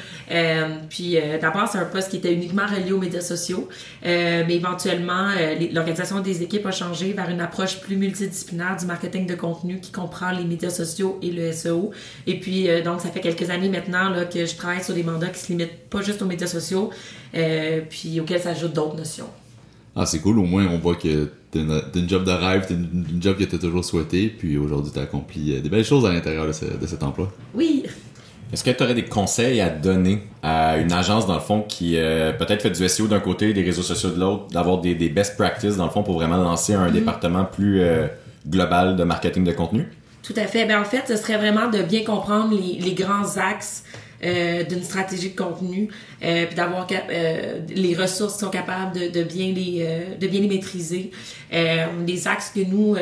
Puis 0.89 1.17
d'abord 1.41 1.69
c'est 1.69 1.79
un 1.79 1.85
poste 1.85 2.11
qui 2.11 2.17
était 2.17 2.33
uniquement 2.33 2.67
relié 2.67 2.91
aux 2.91 2.99
médias 2.99 3.21
sociaux, 3.21 3.69
mais 4.03 4.57
éventuellement 4.57 4.96
euh, 5.01 5.55
l'organisation 5.73 6.21
des 6.21 6.43
équipes 6.43 6.65
a 6.67 6.71
changé 6.73 7.13
vers 7.13 7.29
une 7.29 7.41
approche 7.41 7.81
plus 7.81 7.97
multidisciplinaire 7.97 8.77
du 8.79 8.87
marketing 8.87 9.27
de 9.27 9.35
contenu 9.35 9.81
qui 9.81 9.93
comprend 9.93 10.31
les 10.33 10.45
médias 10.45 10.71
sociaux 10.71 11.19
et 11.23 11.31
le 11.31 11.53
SEO. 11.53 11.91
Et 12.27 12.41
puis 12.41 12.69
euh, 12.71 12.83
donc 12.83 13.01
ça 13.01 13.11
fait 13.11 13.21
quelques 13.21 13.51
années 13.51 13.69
maintenant 13.69 14.09
là, 14.11 14.25
que 14.25 14.47
je 14.47 14.55
travaille 14.57 14.83
sur 14.83 14.95
des 14.95 15.03
mandats 15.03 15.29
qui 15.29 15.41
se 15.41 15.49
limitent 15.49 15.89
pas 15.91 16.03
juste 16.03 16.23
aux 16.23 16.27
médias 16.27 16.47
sociaux, 16.47 16.91
euh, 17.35 17.81
puis 17.89 18.21
auxquels 18.21 18.41
s'ajoutent 18.41 18.73
d'autres 18.75 18.97
notions. 18.97 19.29
Ah, 19.95 20.05
c'est 20.07 20.21
cool, 20.21 20.39
au 20.39 20.45
moins 20.45 20.67
on 20.67 20.79
voit 20.79 20.97
que 20.97 21.31
t'as 21.51 21.61
une, 21.61 21.81
une 21.95 22.09
job 22.09 22.25
de 22.25 22.31
rêve, 22.31 22.67
t'as 22.69 22.75
une, 22.75 23.07
une 23.15 23.23
job 23.23 23.37
que 23.39 23.45
t'as 23.45 23.57
toujours 23.59 23.85
souhaité, 23.85 24.29
puis 24.29 24.59
aujourd'hui 24.59 24.93
t'as 24.95 25.03
accompli 25.03 25.61
des 25.61 25.69
belles 25.71 25.85
choses 25.87 26.05
à 26.05 26.13
l'intérieur 26.13 26.47
de, 26.47 26.53
ce- 26.53 26.65
de 26.79 26.87
cet 26.87 27.03
emploi. 27.03 27.33
Oui, 27.55 27.85
Est-ce 28.53 28.63
que 28.63 28.71
tu 28.71 28.83
aurais 28.83 28.95
des 28.95 29.05
conseils 29.05 29.61
à 29.61 29.69
donner 29.69 30.23
à 30.43 30.77
une 30.79 30.93
agence, 30.93 31.27
dans 31.27 31.35
le 31.35 31.41
fond, 31.41 31.63
qui 31.63 31.97
euh, 31.97 32.33
peut-être 32.33 32.63
fait 32.63 32.71
du 32.71 32.89
SEO 32.89 33.09
d'un 33.09 33.21
côté, 33.21 33.53
des 33.53 33.63
réseaux 33.63 33.83
sociaux 33.83 34.11
de 34.11 34.21
l'autre, 34.21 34.47
d'avoir 34.49 34.79
des, 34.79 34.95
des 34.95 35.09
best 35.09 35.37
practices, 35.37 35.77
dans 35.77 35.85
le 35.85 35.91
fond, 35.91 36.03
pour 36.03 36.15
vraiment 36.15 36.37
lancer 36.37 36.75
un 36.75 36.91
département 36.91 37.45
plus 37.45 37.81
euh, 37.81 38.07
global 38.49 38.97
de 38.97 39.05
marketing 39.05 39.45
de 39.45 39.53
contenu? 39.53 39.89
Tout 40.23 40.35
à 40.37 40.47
fait. 40.47 40.65
Ben, 40.65 40.81
en 40.81 40.85
fait, 40.85 41.05
ce 41.09 41.17
serait 41.17 41.39
vraiment 41.39 41.69
de 41.71 41.83
bien 41.83 42.05
comprendre 42.05 42.57
les, 42.57 42.81
les 42.81 42.95
grands 42.95 43.37
axes 43.37 43.85
euh, 44.25 44.65
d'une 44.65 44.83
stratégie 44.83 45.31
de 45.31 45.37
contenu, 45.37 45.91
euh, 46.25 46.47
puis 46.47 46.55
d'avoir 46.55 46.87
euh, 46.91 47.61
les 47.69 47.95
ressources 47.95 48.35
qui 48.35 48.39
sont 48.41 48.51
capables 48.51 48.99
de, 48.99 49.09
de 49.09 49.23
bien 49.23 49.53
les 49.53 50.17
de 50.19 50.27
bien 50.27 50.41
les 50.41 50.49
maîtriser. 50.49 51.11
Les 51.53 52.27
axes 52.27 52.51
que 52.55 52.61
nous 52.61 52.97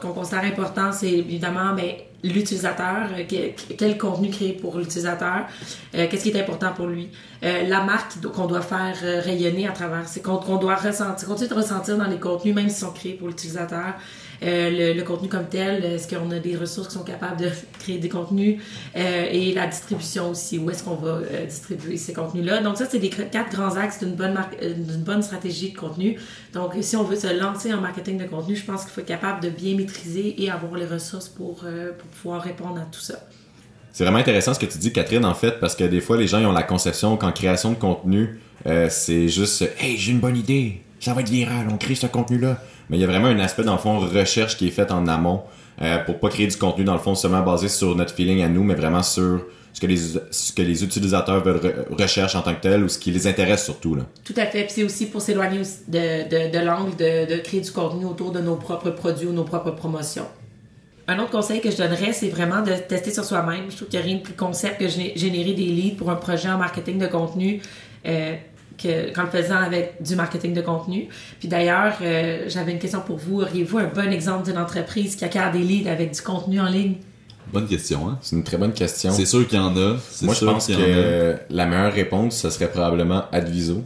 qu'on 0.00 0.12
considère 0.12 0.44
importants, 0.44 0.92
c'est 0.92 1.10
évidemment 1.10 1.74
ben, 1.74 1.90
l'utilisateur, 2.22 3.08
euh, 3.16 3.24
que- 3.24 3.74
quel 3.74 3.98
contenu 3.98 4.30
créer 4.30 4.52
pour 4.52 4.78
l'utilisateur, 4.78 5.46
euh, 5.94 6.06
qu'est-ce 6.08 6.22
qui 6.24 6.30
est 6.30 6.40
important 6.40 6.72
pour 6.74 6.86
lui, 6.86 7.08
Euh, 7.44 7.64
la 7.66 7.82
marque 7.82 8.20
qu'on 8.34 8.46
doit 8.46 8.60
faire 8.62 8.94
rayonner 9.24 9.66
à 9.66 9.72
travers, 9.72 10.06
c'est 10.06 10.22
qu'on 10.22 10.36
qu'on 10.36 10.58
doit 10.58 10.76
ressentir, 10.76 11.26
continuer 11.26 11.48
de 11.50 11.54
ressentir 11.54 11.98
dans 11.98 12.06
les 12.06 12.20
contenus, 12.20 12.54
même 12.54 12.68
s'ils 12.68 12.78
sont 12.86 12.92
créés 12.92 13.14
pour 13.14 13.26
l'utilisateur. 13.26 13.94
Euh, 14.42 14.94
le, 14.94 15.02
contenu 15.02 15.28
comme 15.28 15.48
tel, 15.48 15.84
est-ce 15.84 16.08
qu'on 16.08 16.30
a 16.30 16.38
des 16.38 16.56
ressources 16.56 16.88
qui 16.88 16.94
sont 16.94 17.04
capables 17.04 17.40
de 17.40 17.48
créer 17.78 17.98
des 17.98 18.08
contenus 18.08 18.60
euh, 18.96 19.26
et 19.30 19.52
la 19.52 19.66
distribution 19.66 20.30
aussi, 20.30 20.58
où 20.58 20.70
est-ce 20.70 20.82
qu'on 20.82 20.96
va 20.96 21.20
euh, 21.20 21.46
distribuer 21.46 21.96
ces 21.96 22.12
contenus-là. 22.12 22.62
Donc 22.62 22.76
ça, 22.76 22.86
c'est 22.88 22.98
les 22.98 23.10
quatre 23.10 23.54
grands 23.54 23.76
axes 23.76 24.00
d'une 24.00 24.14
bonne, 24.14 24.38
euh, 24.62 24.74
d'une 24.74 25.02
bonne 25.02 25.22
stratégie 25.22 25.72
de 25.72 25.76
contenu. 25.76 26.18
Donc 26.52 26.72
si 26.80 26.96
on 26.96 27.04
veut 27.04 27.16
se 27.16 27.38
lancer 27.38 27.72
en 27.72 27.80
marketing 27.80 28.18
de 28.18 28.24
contenu, 28.24 28.56
je 28.56 28.64
pense 28.64 28.82
qu'il 28.82 28.90
faut 28.92 29.00
être 29.00 29.06
capable 29.06 29.42
de 29.42 29.48
bien 29.48 29.76
maîtriser 29.76 30.42
et 30.42 30.50
avoir 30.50 30.74
les 30.74 30.86
ressources 30.86 31.28
pour, 31.28 31.62
euh, 31.64 31.92
pour 31.92 32.08
pouvoir 32.08 32.42
répondre 32.42 32.78
à 32.80 32.84
tout 32.84 33.00
ça. 33.00 33.14
C'est 33.92 34.04
vraiment 34.04 34.18
intéressant 34.18 34.54
ce 34.54 34.58
que 34.58 34.66
tu 34.66 34.78
dis, 34.78 34.92
Catherine, 34.92 35.24
en 35.24 35.34
fait, 35.34 35.60
parce 35.60 35.76
que 35.76 35.84
des 35.84 36.00
fois, 36.00 36.16
les 36.16 36.26
gens 36.26 36.42
ont 36.42 36.52
la 36.52 36.62
conception 36.62 37.16
qu'en 37.18 37.30
création 37.30 37.72
de 37.72 37.76
contenu, 37.76 38.40
euh, 38.66 38.88
c'est 38.90 39.28
juste 39.28 39.68
«Hey, 39.78 39.98
j'ai 39.98 40.12
une 40.12 40.20
bonne 40.20 40.36
idée, 40.36 40.80
ça 41.04 41.14
va 41.14 41.20
être 41.20 41.28
viral, 41.30 41.66
on 41.70 41.76
crée 41.76 41.94
ce 41.94 42.06
contenu-là.» 42.06 42.58
Mais 42.90 42.96
il 42.98 43.00
y 43.00 43.04
a 43.04 43.06
vraiment 43.06 43.28
un 43.28 43.38
aspect, 43.38 43.62
dans 43.64 43.72
le 43.72 43.78
fond, 43.78 43.98
recherche 43.98 44.56
qui 44.56 44.66
est 44.68 44.70
fait 44.70 44.90
en 44.90 45.06
amont 45.08 45.42
euh, 45.80 45.98
pour 46.04 46.18
pas 46.20 46.28
créer 46.28 46.46
du 46.46 46.56
contenu, 46.56 46.84
dans 46.84 46.92
le 46.94 46.98
fond, 47.00 47.14
seulement 47.14 47.42
basé 47.42 47.68
sur 47.68 47.94
notre 47.96 48.14
feeling 48.14 48.42
à 48.42 48.48
nous, 48.48 48.62
mais 48.64 48.74
vraiment 48.74 49.02
sur 49.02 49.42
ce 49.72 49.80
que 49.80 49.86
les, 49.86 49.96
ce 50.30 50.52
que 50.52 50.60
les 50.60 50.84
utilisateurs 50.84 51.42
veulent 51.42 51.56
re- 51.56 52.02
recherchent 52.02 52.34
en 52.34 52.42
tant 52.42 52.54
que 52.54 52.60
tel 52.60 52.84
ou 52.84 52.88
ce 52.90 52.98
qui 52.98 53.10
les 53.10 53.26
intéresse 53.26 53.64
surtout. 53.64 53.94
Là. 53.94 54.02
Tout 54.22 54.34
à 54.36 54.44
fait. 54.44 54.64
Puis 54.64 54.72
c'est 54.74 54.84
aussi 54.84 55.06
pour 55.06 55.22
s'éloigner 55.22 55.60
de, 55.88 56.52
de, 56.52 56.58
l'angle 56.58 56.94
de, 56.96 57.34
de 57.34 57.40
créer 57.40 57.62
du 57.62 57.70
contenu 57.70 58.04
autour 58.04 58.32
de 58.32 58.40
nos 58.40 58.56
propres 58.56 58.90
produits 58.90 59.26
ou 59.28 59.32
nos 59.32 59.44
propres 59.44 59.70
promotions. 59.70 60.26
Un 61.08 61.18
autre 61.18 61.30
conseil 61.30 61.60
que 61.62 61.70
je 61.70 61.76
donnerais, 61.78 62.12
c'est 62.12 62.28
vraiment 62.28 62.60
de 62.62 62.74
tester 62.74 63.10
sur 63.12 63.24
soi-même. 63.24 63.70
Je 63.70 63.76
trouve 63.76 63.88
qu'il 63.88 63.98
n'y 63.98 64.04
a 64.04 64.06
rien 64.08 64.16
de 64.16 64.22
plus 64.22 64.34
concept 64.34 64.78
que 64.78 64.84
gé- 64.84 65.18
générer 65.18 65.54
des 65.54 65.64
leads 65.64 65.96
pour 65.96 66.10
un 66.10 66.16
projet 66.16 66.50
en 66.50 66.58
marketing 66.58 66.98
de 66.98 67.06
contenu 67.06 67.62
euh, 68.06 68.34
que, 68.82 69.12
qu'en 69.14 69.22
le 69.22 69.28
faisant 69.30 69.56
avec 69.56 69.94
du 70.02 70.16
marketing 70.16 70.54
de 70.54 70.60
contenu. 70.60 71.08
Puis 71.38 71.48
d'ailleurs, 71.48 71.94
euh, 72.02 72.44
j'avais 72.48 72.72
une 72.72 72.78
question 72.78 73.00
pour 73.00 73.16
vous. 73.16 73.42
Auriez-vous 73.42 73.78
un 73.78 73.86
bon 73.94 74.10
exemple 74.12 74.44
d'une 74.48 74.58
entreprise 74.58 75.16
qui 75.16 75.24
acquiert 75.24 75.52
des 75.52 75.60
leads 75.60 75.88
avec 75.90 76.12
du 76.12 76.20
contenu 76.22 76.60
en 76.60 76.66
ligne? 76.68 76.94
Bonne 77.52 77.66
question, 77.66 78.08
hein? 78.08 78.18
C'est 78.22 78.36
une 78.36 78.44
très 78.44 78.56
bonne 78.56 78.72
question. 78.72 79.12
C'est 79.12 79.26
sûr 79.26 79.46
qu'il 79.46 79.58
y 79.58 79.60
en 79.60 79.76
a. 79.76 79.96
Moi, 80.22 80.34
je 80.34 80.44
pense 80.44 80.66
qu'il 80.66 80.76
que 80.76 80.80
y 80.80 80.84
en 80.84 81.34
a. 81.34 81.38
la 81.50 81.66
meilleure 81.66 81.92
réponse, 81.92 82.36
ce 82.36 82.50
serait 82.50 82.70
probablement 82.70 83.24
Adviso. 83.32 83.82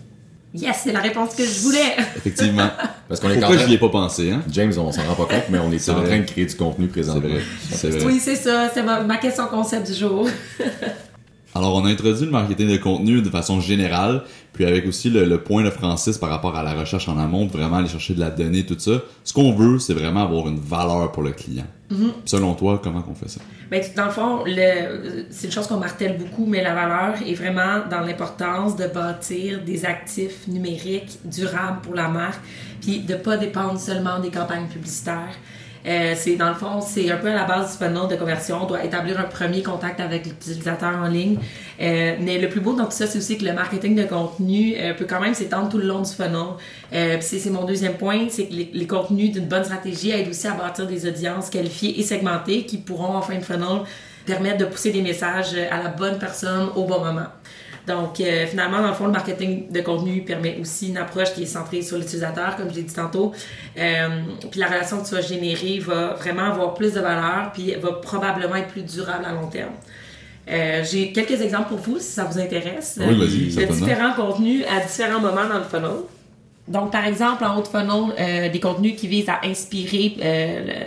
Yes, 0.55 0.81
c'est 0.85 0.93
la 0.93 1.01
réponse 1.01 1.35
que 1.35 1.45
je 1.45 1.61
voulais! 1.61 1.97
Effectivement. 2.17 2.69
Parce 3.09 3.21
qu'on 3.21 3.29
est 3.29 3.37
en 3.37 3.41
Pourquoi 3.41 3.57
train... 3.57 3.67
j'y 3.67 3.75
ai 3.75 3.79
pas 3.79 3.89
pensé, 3.91 4.31
hein? 4.31 4.43
James, 4.51 4.73
on 4.79 4.91
s'en 4.91 5.03
rend 5.03 5.15
pas 5.15 5.35
compte, 5.35 5.45
mais 5.51 5.59
on 5.59 5.71
est, 5.71 5.89
en 5.91 5.95
vrai. 5.95 6.07
train 6.09 6.19
de 6.21 6.25
créer 6.25 6.47
du 6.47 6.55
contenu 6.55 6.87
C'est 6.87 6.93
présentement. 6.93 7.29
vrai. 7.29 7.43
C'est 7.71 7.91
vrai. 7.91 8.05
oui, 8.07 8.21
c'est 8.23 8.37
ça. 8.37 8.71
C'est 8.73 8.83
ma, 8.83 9.01
ma 9.03 9.19
question 9.19 9.47
concept 9.49 9.87
du 9.89 9.95
jour. 9.95 10.29
Alors, 11.57 11.75
on 11.75 11.87
a 11.87 11.89
introduit 11.89 12.27
le 12.27 12.31
marketing 12.31 12.71
de 12.71 12.77
contenu 12.77 13.23
de 13.23 13.31
façon 13.31 13.61
générale, 13.61 14.25
puis 14.53 14.67
avec 14.67 14.87
aussi 14.87 15.09
le, 15.09 15.39
point 15.39 15.65
de 15.65 15.71
Francis 15.71 16.19
par 16.19 16.29
rapport 16.29 16.55
à 16.55 16.63
la 16.63 16.75
recherche 16.75 17.09
en 17.09 17.19
amont, 17.19 17.47
vraiment 17.47 17.77
aller 17.77 17.89
chercher 17.89 18.13
de 18.13 18.21
la 18.21 18.29
donnée, 18.29 18.67
tout 18.67 18.79
ça. 18.79 19.01
Ce 19.25 19.33
qu'on 19.33 19.55
veut, 19.55 19.79
c'est 19.79 19.95
vraiment 19.95 20.25
avoir 20.25 20.49
une 20.49 20.59
valeur 20.59 21.11
pour 21.13 21.23
le 21.23 21.31
client. 21.31 21.65
Mm-hmm. 21.91 22.11
Selon 22.27 22.53
toi, 22.53 22.79
comment 22.85 23.01
qu'on 23.01 23.15
fait 23.15 23.31
ça? 23.31 23.41
Ben, 23.71 23.83
dans 23.97 24.05
le 24.05 24.11
fond, 24.11 24.45
c'est 25.31 25.47
une 25.47 25.53
chose 25.53 25.67
qu'on 25.67 25.79
martèle 25.79 26.19
beaucoup, 26.19 26.45
mais 26.45 26.63
la 26.63 26.75
valeur 26.75 27.15
est 27.27 27.35
vraiment 27.35 27.89
dans 27.91 28.01
l'importance 28.03 28.77
de 28.77 28.87
bâtir 28.89 29.65
des 29.65 29.87
actifs 29.87 30.47
numériques 30.49 31.21
durables 31.25 31.81
pour 31.81 31.95
la 31.95 32.09
marque, 32.09 32.43
puis 32.83 32.99
de 32.99 33.15
pas 33.15 33.39
dépendre 33.39 33.81
seulement 33.81 34.19
des 34.19 34.31
campagnes 34.31 34.67
publicitaires. 34.67 35.35
Euh, 35.87 36.15
c'est 36.17 36.35
dans 36.37 36.49
le 36.49 36.55
fond, 36.55 36.81
c'est 36.81 37.11
un 37.11 37.17
peu 37.17 37.29
à 37.29 37.35
la 37.35 37.45
base 37.45 37.73
du 37.73 37.85
funnel 37.85 38.09
de 38.09 38.17
conversion. 38.17 38.63
On 38.63 38.67
doit 38.67 38.85
établir 38.85 39.21
un 39.21 39.25
premier 39.25 39.63
contact 39.63 40.01
avec 40.01 40.27
l'utilisateur 40.27 40.97
en 40.97 41.07
ligne. 41.07 41.39
Euh, 41.81 42.17
mais 42.21 42.39
le 42.39 42.49
plus 42.49 42.61
beau 42.61 42.75
dans 42.75 42.87
tout 42.87 42.91
ça, 42.91 43.07
c'est 43.07 43.19
aussi 43.19 43.39
que 43.39 43.45
le 43.45 43.53
marketing 43.53 43.95
de 43.95 44.05
contenu 44.05 44.75
euh, 44.77 44.95
peut 44.95 45.07
quand 45.09 45.21
même 45.21 45.35
s'étendre 45.35 45.69
tout 45.69 45.79
le 45.79 45.87
long 45.87 46.03
du 46.03 46.11
funnel. 46.11 47.21
c'est 47.21 47.51
mon 47.51 47.65
deuxième 47.65 47.95
point, 47.95 48.27
c'est 48.31 48.47
que 48.47 48.55
les, 48.55 48.87
contenus 48.87 49.33
d'une 49.33 49.47
bonne 49.47 49.65
stratégie 49.65 50.11
aident 50.11 50.29
aussi 50.29 50.47
à 50.47 50.53
bâtir 50.53 50.87
des 50.87 51.07
audiences 51.07 51.51
qualifiées 51.51 51.99
et 51.99 52.03
segmentées 52.03 52.65
qui 52.65 52.79
pourront 52.79 53.17
en 53.17 53.23
fin 53.23 53.37
de 53.37 53.45
funnel 53.45 53.83
permettre 54.25 54.59
de 54.59 54.65
pousser 54.65 54.91
des 54.91 55.03
messages 55.03 55.55
à 55.71 55.83
la 55.83 55.89
bonne 55.89 56.19
personne 56.19 56.69
au 56.75 56.85
bon 56.85 56.99
moment. 56.99 57.27
Donc, 57.87 58.21
euh, 58.21 58.47
finalement, 58.47 58.83
dans 58.83 58.89
le 58.89 58.95
fond, 58.95 59.07
le 59.07 59.13
marketing 59.13 59.71
de 59.71 59.81
contenu 59.81 60.23
permet 60.23 60.59
aussi 60.61 60.89
une 60.89 60.97
approche 60.97 61.33
qui 61.35 61.45
est 61.45 61.47
centrée 61.47 61.83
sur 61.83 61.99
l'utilisateur, 61.99 62.57
comme 62.57 62.69
je 62.71 62.77
l'ai 62.77 62.83
dit 62.83 62.95
tantôt. 62.95 63.33
Euh, 63.79 64.09
puis 64.51 64.59
la 64.59 64.67
relation 64.67 65.01
que 65.01 65.09
tu 65.09 65.15
vas 65.15 65.21
générer 65.21 65.79
va 65.79 66.15
vraiment 66.15 66.47
avoir 66.47 66.75
plus 66.75 66.95
de 66.95 67.01
valeur, 67.01 67.53
puis 67.55 67.75
va 67.75 67.93
probablement 67.93 68.57
être 68.57 68.69
plus 68.69 68.83
durable 68.83 69.25
à 69.25 69.33
long 69.33 69.47
terme. 69.47 69.73
Euh, 70.49 70.83
j'ai 70.85 71.13
quelques 71.13 71.41
exemples 71.41 71.69
pour 71.69 71.79
vous, 71.79 71.99
si 71.99 72.11
ça 72.11 72.25
vous 72.25 72.39
intéresse. 72.39 72.99
Oui, 73.01 73.19
vas-y. 73.19 73.67
De 73.67 73.73
différents 73.73 74.15
contenus 74.15 74.65
à 74.69 74.81
différents 74.85 75.21
moments 75.21 75.49
dans 75.49 75.59
le 75.59 75.65
funnel. 75.65 76.03
Donc, 76.67 76.91
par 76.91 77.07
exemple, 77.07 77.45
en 77.45 77.57
haut 77.57 77.63
de 77.63 77.69
funnel, 77.69 78.51
des 78.51 78.59
contenus 78.59 78.97
qui 78.97 79.07
visent 79.07 79.29
à 79.29 79.47
inspirer. 79.47 80.17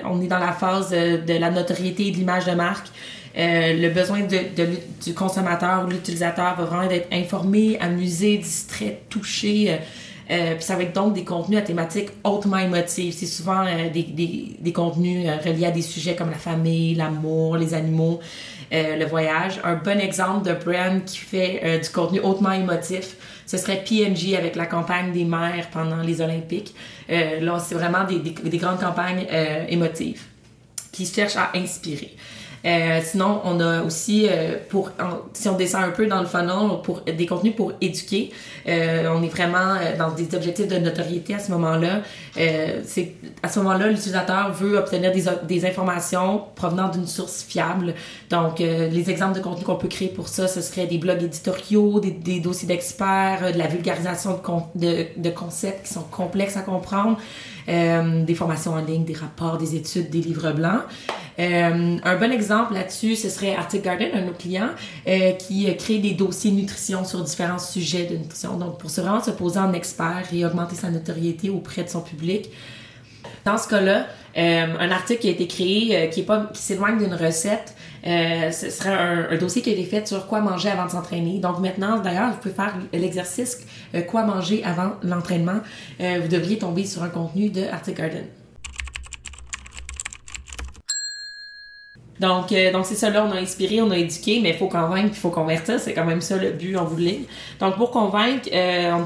on 0.03 0.21
est 0.21 0.27
dans 0.27 0.39
la 0.39 0.51
phase 0.51 0.89
de 0.89 1.39
la 1.39 1.49
notoriété 1.49 2.07
et 2.07 2.11
de 2.11 2.17
l'image 2.17 2.45
de 2.45 2.51
marque. 2.51 2.87
Euh, 3.37 3.73
le 3.73 3.89
besoin 3.89 4.21
de, 4.21 4.37
du 5.03 5.13
consommateur 5.13 5.85
ou 5.85 5.89
l'utilisateur 5.89 6.55
va 6.55 6.63
vraiment 6.65 6.89
être 6.89 7.07
informé, 7.11 7.77
amusé, 7.79 8.37
distrait, 8.37 9.01
touché. 9.09 9.71
Euh, 9.71 9.77
euh, 10.31 10.55
puis 10.55 10.63
ça 10.63 10.75
va 10.75 10.83
être 10.83 10.93
donc 10.93 11.13
des 11.13 11.23
contenus 11.23 11.57
à 11.57 11.61
thématique 11.61 12.09
hautement 12.23 12.57
émotive. 12.57 13.13
C'est 13.17 13.25
souvent 13.25 13.65
des, 13.91 14.03
des, 14.03 14.55
des, 14.59 14.73
contenus 14.73 15.27
reliés 15.43 15.65
à 15.65 15.71
des 15.71 15.81
sujets 15.81 16.15
comme 16.15 16.29
la 16.29 16.37
famille, 16.37 16.93
l'amour, 16.93 17.57
les 17.57 17.73
animaux, 17.73 18.19
le 18.71 19.05
voyage. 19.05 19.59
Un 19.63 19.73
bon 19.73 19.99
exemple 19.99 20.47
de 20.47 20.53
brand 20.53 21.03
qui 21.03 21.17
fait 21.17 21.79
du 21.81 21.89
contenu 21.89 22.19
hautement 22.19 22.51
émotif, 22.51 23.15
ce 23.47 23.57
serait 23.57 23.83
PNG 23.83 24.35
avec 24.37 24.55
la 24.55 24.67
campagne 24.67 25.11
des 25.11 25.25
mères 25.25 25.67
pendant 25.71 26.03
les 26.03 26.21
Olympiques. 26.21 26.75
là, 27.09 27.57
c'est 27.57 27.73
vraiment 27.73 28.03
des, 28.03 28.19
des, 28.19 28.57
grandes 28.59 28.79
campagnes 28.79 29.25
émotives 29.67 30.21
qui 30.91 31.07
cherchent 31.07 31.37
à 31.37 31.49
inspirer. 31.55 32.15
Euh, 32.65 32.99
sinon, 33.03 33.41
on 33.45 33.59
a 33.59 33.83
aussi, 33.83 34.27
euh, 34.29 34.57
pour 34.69 34.91
si 35.33 35.47
on 35.47 35.55
descend 35.55 35.83
un 35.83 35.91
peu 35.91 36.07
dans 36.07 36.19
le 36.19 36.25
funnel, 36.25 36.81
pour 36.83 37.01
des 37.01 37.25
contenus 37.25 37.55
pour 37.55 37.73
éduquer, 37.79 38.31
euh, 38.67 39.09
on 39.15 39.23
est 39.23 39.29
vraiment 39.29 39.75
euh, 39.75 39.97
dans 39.97 40.11
des 40.11 40.35
objectifs 40.35 40.67
de 40.67 40.77
notoriété 40.77 41.35
à 41.35 41.39
ce 41.39 41.51
moment-là. 41.51 42.01
Euh, 42.37 42.81
c'est 42.85 43.13
à 43.41 43.47
ce 43.47 43.59
moment-là, 43.59 43.87
l'utilisateur 43.87 44.51
veut 44.51 44.77
obtenir 44.77 45.11
des, 45.11 45.23
des 45.47 45.65
informations 45.65 46.43
provenant 46.55 46.89
d'une 46.89 47.07
source 47.07 47.43
fiable. 47.43 47.93
Donc, 48.29 48.59
les 48.59 49.09
exemples 49.09 49.37
de 49.37 49.43
contenus 49.43 49.65
qu'on 49.65 49.75
peut 49.75 49.87
créer 49.87 50.09
pour 50.09 50.27
ça, 50.27 50.47
ce 50.47 50.61
serait 50.61 50.87
des 50.87 50.97
blogs 50.97 51.23
éditoriaux, 51.23 51.99
des, 51.99 52.11
des 52.11 52.39
dossiers 52.39 52.67
d'experts, 52.67 53.53
de 53.53 53.57
la 53.57 53.67
vulgarisation 53.67 54.39
de, 54.75 54.87
de, 54.87 55.05
de 55.17 55.29
concepts 55.29 55.87
qui 55.87 55.93
sont 55.93 56.03
complexes 56.03 56.57
à 56.57 56.61
comprendre. 56.61 57.17
Euh, 57.67 58.23
des 58.23 58.35
formations 58.35 58.73
en 58.73 58.83
ligne, 58.83 59.03
des 59.03 59.13
rapports, 59.13 59.57
des 59.57 59.75
études, 59.75 60.09
des 60.09 60.21
livres 60.21 60.51
blancs. 60.51 60.81
Euh, 61.39 61.97
un 62.03 62.15
bon 62.17 62.31
exemple 62.31 62.73
là-dessus, 62.73 63.15
ce 63.15 63.29
serait 63.29 63.55
Arctic 63.55 63.83
Garden, 63.83 64.09
un 64.13 64.21
de 64.21 64.25
nos 64.27 64.33
clients, 64.33 64.71
euh, 65.07 65.31
qui 65.33 65.73
crée 65.77 65.99
des 65.99 66.13
dossiers 66.13 66.51
nutrition 66.51 67.05
sur 67.05 67.21
différents 67.23 67.59
sujets 67.59 68.05
de 68.05 68.17
nutrition. 68.17 68.57
Donc, 68.57 68.79
pour 68.79 68.89
se 68.89 69.01
vraiment 69.01 69.23
se 69.23 69.31
poser 69.31 69.59
en 69.59 69.73
expert 69.73 70.23
et 70.33 70.45
augmenter 70.45 70.75
sa 70.75 70.89
notoriété 70.89 71.49
auprès 71.49 71.83
de 71.83 71.89
son 71.89 72.01
public. 72.01 72.49
Dans 73.45 73.57
ce 73.57 73.67
cas-là, 73.67 74.07
un 74.35 74.91
article 74.91 75.21
qui 75.21 75.27
a 75.27 75.31
été 75.31 75.47
créé, 75.47 76.09
qui 76.11 76.21
est 76.21 76.23
pas, 76.23 76.49
qui 76.53 76.61
s'éloigne 76.61 76.97
d'une 76.97 77.13
recette, 77.13 77.73
euh, 78.05 78.51
ce 78.51 78.69
serait 78.69 78.93
un, 79.31 79.37
dossier 79.37 79.61
qui 79.61 79.69
a 79.69 79.73
été 79.73 79.83
fait 79.83 80.07
sur 80.07 80.27
quoi 80.27 80.41
manger 80.41 80.69
avant 80.69 80.85
de 80.85 80.91
s'entraîner. 80.91 81.39
Donc 81.39 81.59
maintenant, 81.59 81.99
d'ailleurs, 81.99 82.31
vous 82.31 82.37
pouvez 82.37 82.53
faire 82.53 82.75
l'exercice 82.93 83.65
euh, 83.95 84.01
quoi 84.01 84.23
manger 84.23 84.63
avant 84.63 84.93
l'entraînement. 85.03 85.59
Euh, 86.01 86.19
vous 86.21 86.27
devriez 86.27 86.57
tomber 86.57 86.85
sur 86.85 87.03
un 87.03 87.09
contenu 87.09 87.49
de 87.49 87.63
Arctic 87.63 87.97
Garden. 87.97 88.25
Donc, 92.19 92.53
donc 92.73 92.85
c'est 92.85 92.95
ça 92.95 93.09
là, 93.09 93.25
on 93.25 93.31
a 93.31 93.39
inspiré, 93.39 93.81
on 93.81 93.91
a 93.91 93.97
éduqué, 93.97 94.41
mais 94.43 94.49
il 94.49 94.57
faut 94.57 94.67
convaincre, 94.67 95.11
il 95.13 95.15
faut 95.15 95.29
convertir, 95.29 95.79
c'est 95.79 95.93
quand 95.93 96.03
même 96.03 96.19
ça 96.19 96.35
le 96.35 96.51
but 96.51 96.75
en 96.75 96.83
bout 96.83 96.97
de. 96.97 97.11
Donc, 97.61 97.77
pour 97.77 97.91
convaincre, 97.91 98.49
on 98.51 98.55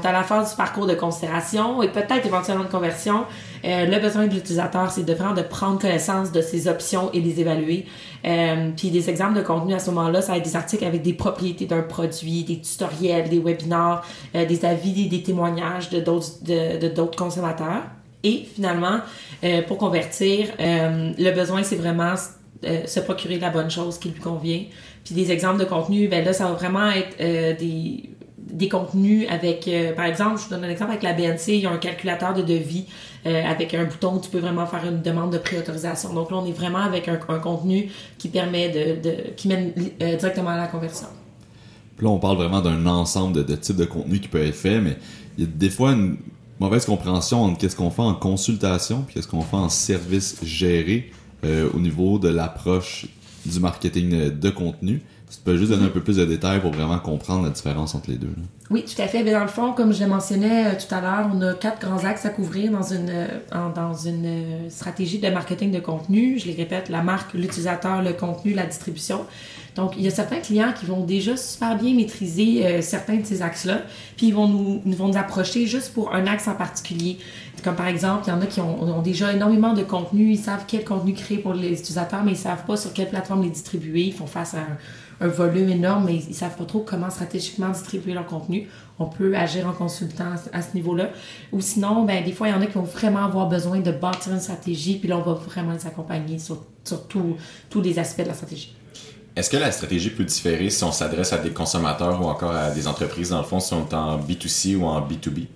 est 0.00 0.06
à 0.06 0.12
la 0.12 0.24
phase 0.24 0.50
du 0.50 0.56
parcours 0.56 0.88
de 0.88 0.94
considération 0.94 1.80
et 1.80 1.88
peut-être 1.90 2.26
éventuellement 2.26 2.64
de 2.64 2.68
conversion. 2.68 3.24
Euh, 3.64 3.86
le 3.86 3.98
besoin 3.98 4.26
de 4.26 4.34
l'utilisateur, 4.34 4.90
c'est 4.90 5.04
de 5.04 5.14
vraiment 5.14 5.34
de 5.34 5.42
prendre 5.42 5.80
connaissance 5.80 6.32
de 6.32 6.42
ses 6.42 6.68
options 6.68 7.10
et 7.12 7.20
les 7.20 7.40
évaluer. 7.40 7.86
Euh, 8.24 8.70
puis 8.76 8.90
des 8.90 9.08
exemples 9.08 9.38
de 9.38 9.42
contenu 9.42 9.74
à 9.74 9.78
ce 9.78 9.90
moment-là, 9.90 10.20
ça 10.20 10.32
va 10.32 10.38
être 10.38 10.44
des 10.44 10.56
articles 10.56 10.84
avec 10.84 11.02
des 11.02 11.14
propriétés 11.14 11.66
d'un 11.66 11.82
produit, 11.82 12.44
des 12.44 12.60
tutoriels, 12.60 13.28
des 13.28 13.38
webinaires, 13.38 14.02
euh, 14.34 14.44
des 14.44 14.64
avis, 14.64 15.08
des, 15.08 15.22
témoignages 15.22 15.88
de 15.88 16.00
d'autres 16.00 16.42
de, 16.42 16.88
d'autres 16.88 17.16
consommateurs. 17.16 17.82
Et 18.22 18.46
finalement, 18.54 19.00
pour 19.68 19.76
convertir, 19.76 20.48
le 20.58 21.30
besoin, 21.32 21.62
c'est 21.62 21.76
vraiment 21.76 22.14
se 22.62 23.00
procurer 23.00 23.38
la 23.38 23.50
bonne 23.50 23.70
chose 23.70 23.98
qui 23.98 24.08
lui 24.08 24.20
convient. 24.20 24.62
Puis 25.04 25.14
des 25.14 25.30
exemples 25.30 25.60
de 25.60 25.66
contenu, 25.66 26.08
ben 26.08 26.24
là, 26.24 26.32
ça 26.32 26.44
va 26.44 26.52
vraiment 26.52 26.90
être 26.90 27.18
des 27.58 28.08
des 28.50 28.68
contenus 28.68 29.26
avec, 29.30 29.66
euh, 29.68 29.92
par 29.92 30.04
exemple, 30.04 30.38
je 30.38 30.44
vous 30.44 30.50
donne 30.50 30.64
un 30.64 30.70
exemple 30.70 30.90
avec 30.90 31.02
la 31.02 31.12
BNC, 31.12 31.48
il 31.48 31.60
y 31.60 31.66
a 31.66 31.70
un 31.70 31.78
calculateur 31.78 32.34
de 32.34 32.42
devis 32.42 32.86
euh, 33.26 33.42
avec 33.44 33.74
un 33.74 33.84
bouton 33.84 34.16
où 34.16 34.20
tu 34.20 34.28
peux 34.30 34.38
vraiment 34.38 34.66
faire 34.66 34.84
une 34.86 35.02
demande 35.02 35.32
de 35.32 35.38
préautorisation. 35.38 36.12
Donc 36.12 36.30
là, 36.30 36.38
on 36.38 36.46
est 36.46 36.52
vraiment 36.52 36.80
avec 36.80 37.08
un, 37.08 37.16
contenu 37.16 37.90
qui 38.18 38.28
permet 38.28 38.68
de, 38.68 39.32
qui 39.36 39.48
mène 39.48 39.72
euh, 40.02 40.16
directement 40.16 40.50
à 40.50 40.56
la 40.56 40.66
conversion. 40.66 41.08
Puis 41.96 42.06
là, 42.06 42.12
on 42.12 42.18
parle 42.18 42.36
vraiment 42.36 42.60
d'un 42.60 42.86
ensemble 42.86 43.34
de, 43.34 43.42
de, 43.42 43.56
types 43.56 43.76
de 43.76 43.84
contenus 43.84 44.20
qui 44.20 44.28
peuvent 44.28 44.46
être 44.46 44.54
faits, 44.54 44.82
mais 44.82 44.98
il 45.38 45.44
y 45.44 45.46
a 45.46 45.50
des 45.50 45.70
fois 45.70 45.92
une 45.92 46.16
mauvaise 46.60 46.84
compréhension 46.84 47.42
entre 47.42 47.58
qu'est-ce 47.58 47.76
qu'on 47.76 47.90
fait 47.90 48.02
en 48.02 48.14
consultation 48.14 49.02
puis 49.02 49.14
qu'est-ce 49.14 49.28
qu'on 49.28 49.42
fait 49.42 49.56
en 49.56 49.68
service 49.68 50.38
géré 50.44 51.10
au 51.74 51.78
niveau 51.78 52.18
de 52.18 52.30
l'approche 52.30 53.04
du 53.44 53.60
marketing 53.60 54.30
de 54.30 54.50
contenu. 54.50 55.02
Tu 55.34 55.40
peux 55.44 55.56
juste 55.56 55.70
donner 55.70 55.86
un 55.86 55.90
peu 55.90 56.00
plus 56.00 56.16
de 56.16 56.24
détails 56.24 56.60
pour 56.60 56.72
vraiment 56.72 56.98
comprendre 56.98 57.44
la 57.44 57.50
différence 57.50 57.94
entre 57.94 58.10
les 58.10 58.16
deux. 58.16 58.32
Oui, 58.70 58.82
tout 58.84 59.00
à 59.00 59.06
fait. 59.06 59.22
Mais 59.22 59.32
dans 59.32 59.42
le 59.42 59.48
fond, 59.48 59.72
comme 59.72 59.92
je 59.92 60.02
le 60.02 60.08
mentionnais 60.08 60.66
euh, 60.66 60.70
tout 60.72 60.92
à 60.94 61.00
l'heure, 61.02 61.30
on 61.34 61.40
a 61.42 61.52
quatre 61.52 61.86
grands 61.86 62.02
axes 62.04 62.24
à 62.24 62.30
couvrir 62.30 62.70
dans 62.70 62.82
une, 62.82 63.10
euh, 63.10 63.26
dans 63.74 63.92
une 63.92 64.24
euh, 64.24 64.70
stratégie 64.70 65.18
de 65.18 65.28
marketing 65.28 65.70
de 65.70 65.80
contenu. 65.80 66.38
Je 66.38 66.46
les 66.46 66.54
répète, 66.54 66.88
la 66.88 67.02
marque, 67.02 67.34
l'utilisateur, 67.34 68.00
le 68.00 68.14
contenu, 68.14 68.54
la 68.54 68.64
distribution. 68.64 69.26
Donc, 69.76 69.94
il 69.98 70.02
y 70.02 70.08
a 70.08 70.10
certains 70.10 70.38
clients 70.38 70.72
qui 70.72 70.86
vont 70.86 71.04
déjà 71.04 71.36
super 71.36 71.76
bien 71.76 71.94
maîtriser 71.94 72.80
certains 72.80 73.16
de 73.16 73.24
ces 73.24 73.42
axes-là, 73.42 73.82
puis 74.16 74.28
ils 74.28 74.34
vont 74.34 74.46
nous, 74.46 74.80
vont 74.86 75.08
nous 75.08 75.16
approcher 75.16 75.66
juste 75.66 75.92
pour 75.92 76.14
un 76.14 76.28
axe 76.28 76.46
en 76.46 76.54
particulier. 76.54 77.18
Comme 77.64 77.74
par 77.74 77.88
exemple, 77.88 78.22
il 78.28 78.30
y 78.30 78.32
en 78.32 78.40
a 78.40 78.46
qui 78.46 78.60
ont, 78.60 79.02
déjà 79.02 79.32
énormément 79.32 79.72
de 79.72 79.82
contenu, 79.82 80.30
ils 80.30 80.38
savent 80.38 80.62
quel 80.68 80.84
contenu 80.84 81.12
créer 81.12 81.38
pour 81.38 81.54
les 81.54 81.72
utilisateurs, 81.72 82.22
mais 82.22 82.32
ils 82.32 82.36
savent 82.36 82.64
pas 82.64 82.76
sur 82.76 82.92
quelle 82.92 83.08
plateforme 83.08 83.42
les 83.42 83.50
distribuer. 83.50 84.02
Ils 84.02 84.12
font 84.12 84.28
face 84.28 84.54
à 84.54 84.58
un 84.58 84.78
un 85.20 85.28
volume 85.28 85.68
énorme, 85.68 86.04
mais 86.06 86.16
ils 86.16 86.34
savent 86.34 86.56
pas 86.56 86.64
trop 86.64 86.80
comment 86.80 87.10
stratégiquement 87.10 87.70
distribuer 87.70 88.14
leur 88.14 88.26
contenu. 88.26 88.53
On 88.98 89.06
peut 89.06 89.36
agir 89.36 89.66
en 89.66 89.72
consultant 89.72 90.34
à 90.52 90.62
ce 90.62 90.74
niveau-là. 90.74 91.10
Ou 91.52 91.60
sinon, 91.60 92.04
ben, 92.04 92.24
des 92.24 92.32
fois, 92.32 92.48
il 92.48 92.52
y 92.52 92.54
en 92.54 92.60
a 92.62 92.66
qui 92.66 92.74
vont 92.74 92.82
vraiment 92.82 93.24
avoir 93.24 93.48
besoin 93.48 93.80
de 93.80 93.90
bâtir 93.90 94.32
une 94.32 94.40
stratégie, 94.40 94.98
puis 94.98 95.08
là, 95.08 95.18
on 95.18 95.22
va 95.22 95.34
vraiment 95.34 95.72
les 95.72 95.86
accompagner 95.86 96.38
sur, 96.38 96.58
sur 96.84 97.06
tous 97.08 97.80
les 97.80 97.98
aspects 97.98 98.22
de 98.22 98.28
la 98.28 98.34
stratégie. 98.34 98.74
Est-ce 99.36 99.50
que 99.50 99.56
la 99.56 99.72
stratégie 99.72 100.10
peut 100.10 100.24
différer 100.24 100.70
si 100.70 100.84
on 100.84 100.92
s'adresse 100.92 101.32
à 101.32 101.38
des 101.38 101.50
consommateurs 101.50 102.22
ou 102.22 102.26
encore 102.26 102.52
à 102.52 102.70
des 102.70 102.86
entreprises, 102.86 103.30
dans 103.30 103.38
le 103.38 103.44
fond, 103.44 103.58
si 103.58 103.74
on 103.74 103.84
est 103.84 103.94
en 103.94 104.18
B2C 104.18 104.76
ou 104.76 104.84
en 104.84 105.00
B2B? 105.00 105.46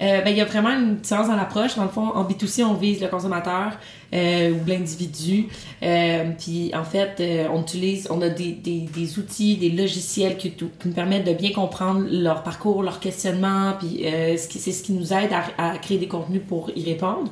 Euh, 0.00 0.22
ben, 0.22 0.30
il 0.30 0.36
y 0.36 0.40
a 0.40 0.44
vraiment 0.44 0.70
une 0.70 0.96
différence 0.96 1.28
dans 1.28 1.36
l'approche. 1.36 1.76
Dans 1.76 1.84
le 1.84 1.88
fond, 1.88 2.08
en 2.14 2.24
B2C, 2.24 2.64
on 2.64 2.74
vise 2.74 3.00
le 3.00 3.08
consommateur 3.08 3.72
euh, 4.14 4.50
ou 4.50 4.66
l'individu. 4.66 5.46
Euh, 5.82 6.30
puis 6.38 6.70
en 6.74 6.84
fait, 6.84 7.22
on 7.52 7.62
utilise, 7.62 8.08
on 8.10 8.20
a 8.22 8.28
des, 8.28 8.52
des, 8.52 8.80
des, 8.80 9.18
outils, 9.18 9.56
des 9.56 9.70
logiciels 9.70 10.36
qui, 10.36 10.52
nous 10.84 10.92
permettent 10.92 11.26
de 11.26 11.32
bien 11.32 11.52
comprendre 11.52 12.06
leur 12.10 12.42
parcours, 12.42 12.82
leur 12.82 13.00
questionnement. 13.00 13.74
Puis 13.78 14.04
c'est 14.36 14.72
ce 14.72 14.82
qui 14.82 14.92
nous 14.92 15.12
aide 15.12 15.30
à 15.58 15.78
créer 15.78 15.98
des 15.98 16.08
contenus 16.08 16.42
pour 16.46 16.70
y 16.74 16.84
répondre. 16.84 17.30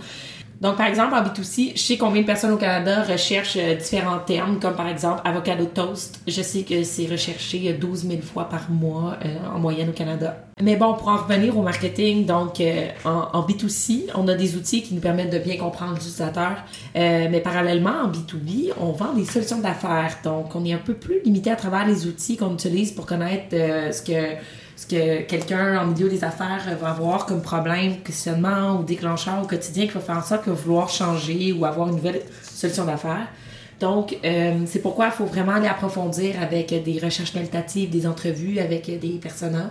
Donc, 0.64 0.78
par 0.78 0.86
exemple, 0.86 1.12
en 1.12 1.22
B2C, 1.22 1.72
je 1.74 1.78
sais 1.78 1.98
combien 1.98 2.22
de 2.22 2.26
personnes 2.26 2.52
au 2.52 2.56
Canada 2.56 3.02
recherchent 3.02 3.58
euh, 3.58 3.74
différents 3.74 4.20
termes, 4.20 4.58
comme 4.58 4.74
par 4.74 4.88
exemple 4.88 5.20
avocado 5.22 5.66
toast. 5.66 6.22
Je 6.26 6.40
sais 6.40 6.62
que 6.62 6.84
c'est 6.84 7.06
recherché 7.06 7.70
12 7.74 8.08
000 8.08 8.22
fois 8.22 8.48
par 8.48 8.70
mois 8.70 9.18
euh, 9.26 9.36
en 9.54 9.58
moyenne 9.58 9.90
au 9.90 9.92
Canada. 9.92 10.38
Mais 10.62 10.76
bon, 10.76 10.94
pour 10.94 11.08
en 11.08 11.18
revenir 11.18 11.58
au 11.58 11.60
marketing, 11.60 12.24
donc 12.24 12.62
euh, 12.62 12.88
en, 13.04 13.28
en, 13.34 13.46
B2C, 13.46 14.04
on 14.14 14.26
a 14.26 14.34
des 14.34 14.56
outils 14.56 14.82
qui 14.82 14.94
nous 14.94 15.02
permettent 15.02 15.34
de 15.34 15.38
bien 15.38 15.58
comprendre 15.58 15.92
l'utilisateur. 15.96 16.56
mais 16.94 17.42
parallèlement, 17.44 18.04
en 18.04 18.08
B2B, 18.08 18.72
on 18.80 18.92
vend 18.92 19.12
des 19.12 19.26
solutions 19.26 19.60
d'affaires. 19.60 20.16
Donc, 20.24 20.56
on 20.56 20.64
est 20.64 20.72
un 20.72 20.78
peu 20.78 20.94
plus 20.94 21.20
limité 21.26 21.50
à 21.50 21.56
travers 21.56 21.86
les 21.86 22.06
outils 22.06 22.38
qu'on 22.38 22.54
utilise 22.54 22.92
pour 22.92 23.04
connaître 23.04 23.50
ce 23.50 24.00
que 24.00 24.36
que 24.84 25.22
quelqu'un 25.22 25.78
en 25.78 25.86
milieu 25.86 26.08
des 26.08 26.24
affaires 26.24 26.62
va 26.80 26.90
avoir 26.90 27.26
comme 27.26 27.42
problème, 27.42 28.00
questionnement 28.00 28.78
ou 28.78 28.84
déclencheur 28.84 29.42
au 29.42 29.46
quotidien 29.46 29.86
qui 29.86 29.92
va 29.92 30.00
faire 30.00 30.18
en 30.18 30.22
sorte 30.22 30.44
qu'il 30.44 30.52
va 30.52 30.58
vouloir 30.58 30.88
changer 30.88 31.52
ou 31.52 31.64
avoir 31.64 31.88
une 31.88 31.96
nouvelle 31.96 32.22
solution 32.42 32.84
d'affaires. 32.84 33.28
Donc, 33.80 34.16
euh, 34.24 34.60
c'est 34.66 34.80
pourquoi 34.80 35.06
il 35.06 35.12
faut 35.12 35.26
vraiment 35.26 35.52
aller 35.52 35.66
approfondir 35.66 36.40
avec 36.40 36.68
des 36.82 36.98
recherches 36.98 37.32
qualitatives, 37.32 37.90
des 37.90 38.06
entrevues 38.06 38.58
avec 38.58 38.86
des 38.86 39.18
personas. 39.20 39.70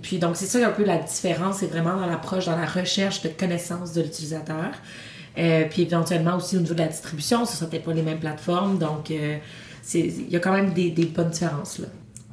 puis, 0.00 0.18
donc, 0.18 0.36
c'est 0.36 0.46
ça 0.46 0.66
un 0.66 0.70
peu 0.70 0.84
la 0.84 0.98
différence, 0.98 1.58
c'est 1.58 1.66
vraiment 1.66 1.96
dans 1.96 2.06
l'approche, 2.06 2.46
dans 2.46 2.56
la 2.56 2.66
recherche 2.66 3.22
de 3.22 3.28
connaissances 3.28 3.92
de 3.92 4.02
l'utilisateur. 4.02 4.70
Euh, 5.38 5.64
puis, 5.68 5.82
éventuellement 5.82 6.36
aussi 6.36 6.56
au 6.56 6.60
niveau 6.60 6.74
de 6.74 6.80
la 6.80 6.88
distribution, 6.88 7.44
ce 7.44 7.52
ne 7.52 7.56
sont 7.58 7.66
peut-être 7.66 7.84
pas 7.84 7.92
les 7.92 8.02
mêmes 8.02 8.20
plateformes. 8.20 8.78
Donc, 8.78 9.10
euh, 9.10 9.36
il 9.94 10.30
y 10.30 10.36
a 10.36 10.38
quand 10.38 10.52
même 10.52 10.72
des, 10.72 10.90
des 10.90 11.06
bonnes 11.06 11.30
différences 11.30 11.78
là. 11.78 11.88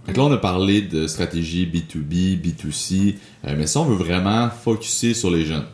Donc 0.09 0.17
là, 0.17 0.23
on 0.23 0.31
a 0.31 0.37
parlé 0.37 0.81
de 0.81 1.07
stratégie 1.07 1.65
B2B, 1.65 2.39
B2C, 2.41 3.15
euh, 3.45 3.55
mais 3.57 3.67
si 3.67 3.77
on 3.77 3.85
veut 3.85 3.95
vraiment 3.95 4.49
focuser 4.49 5.13
sur 5.13 5.29
les 5.29 5.45
jeunes, 5.45 5.65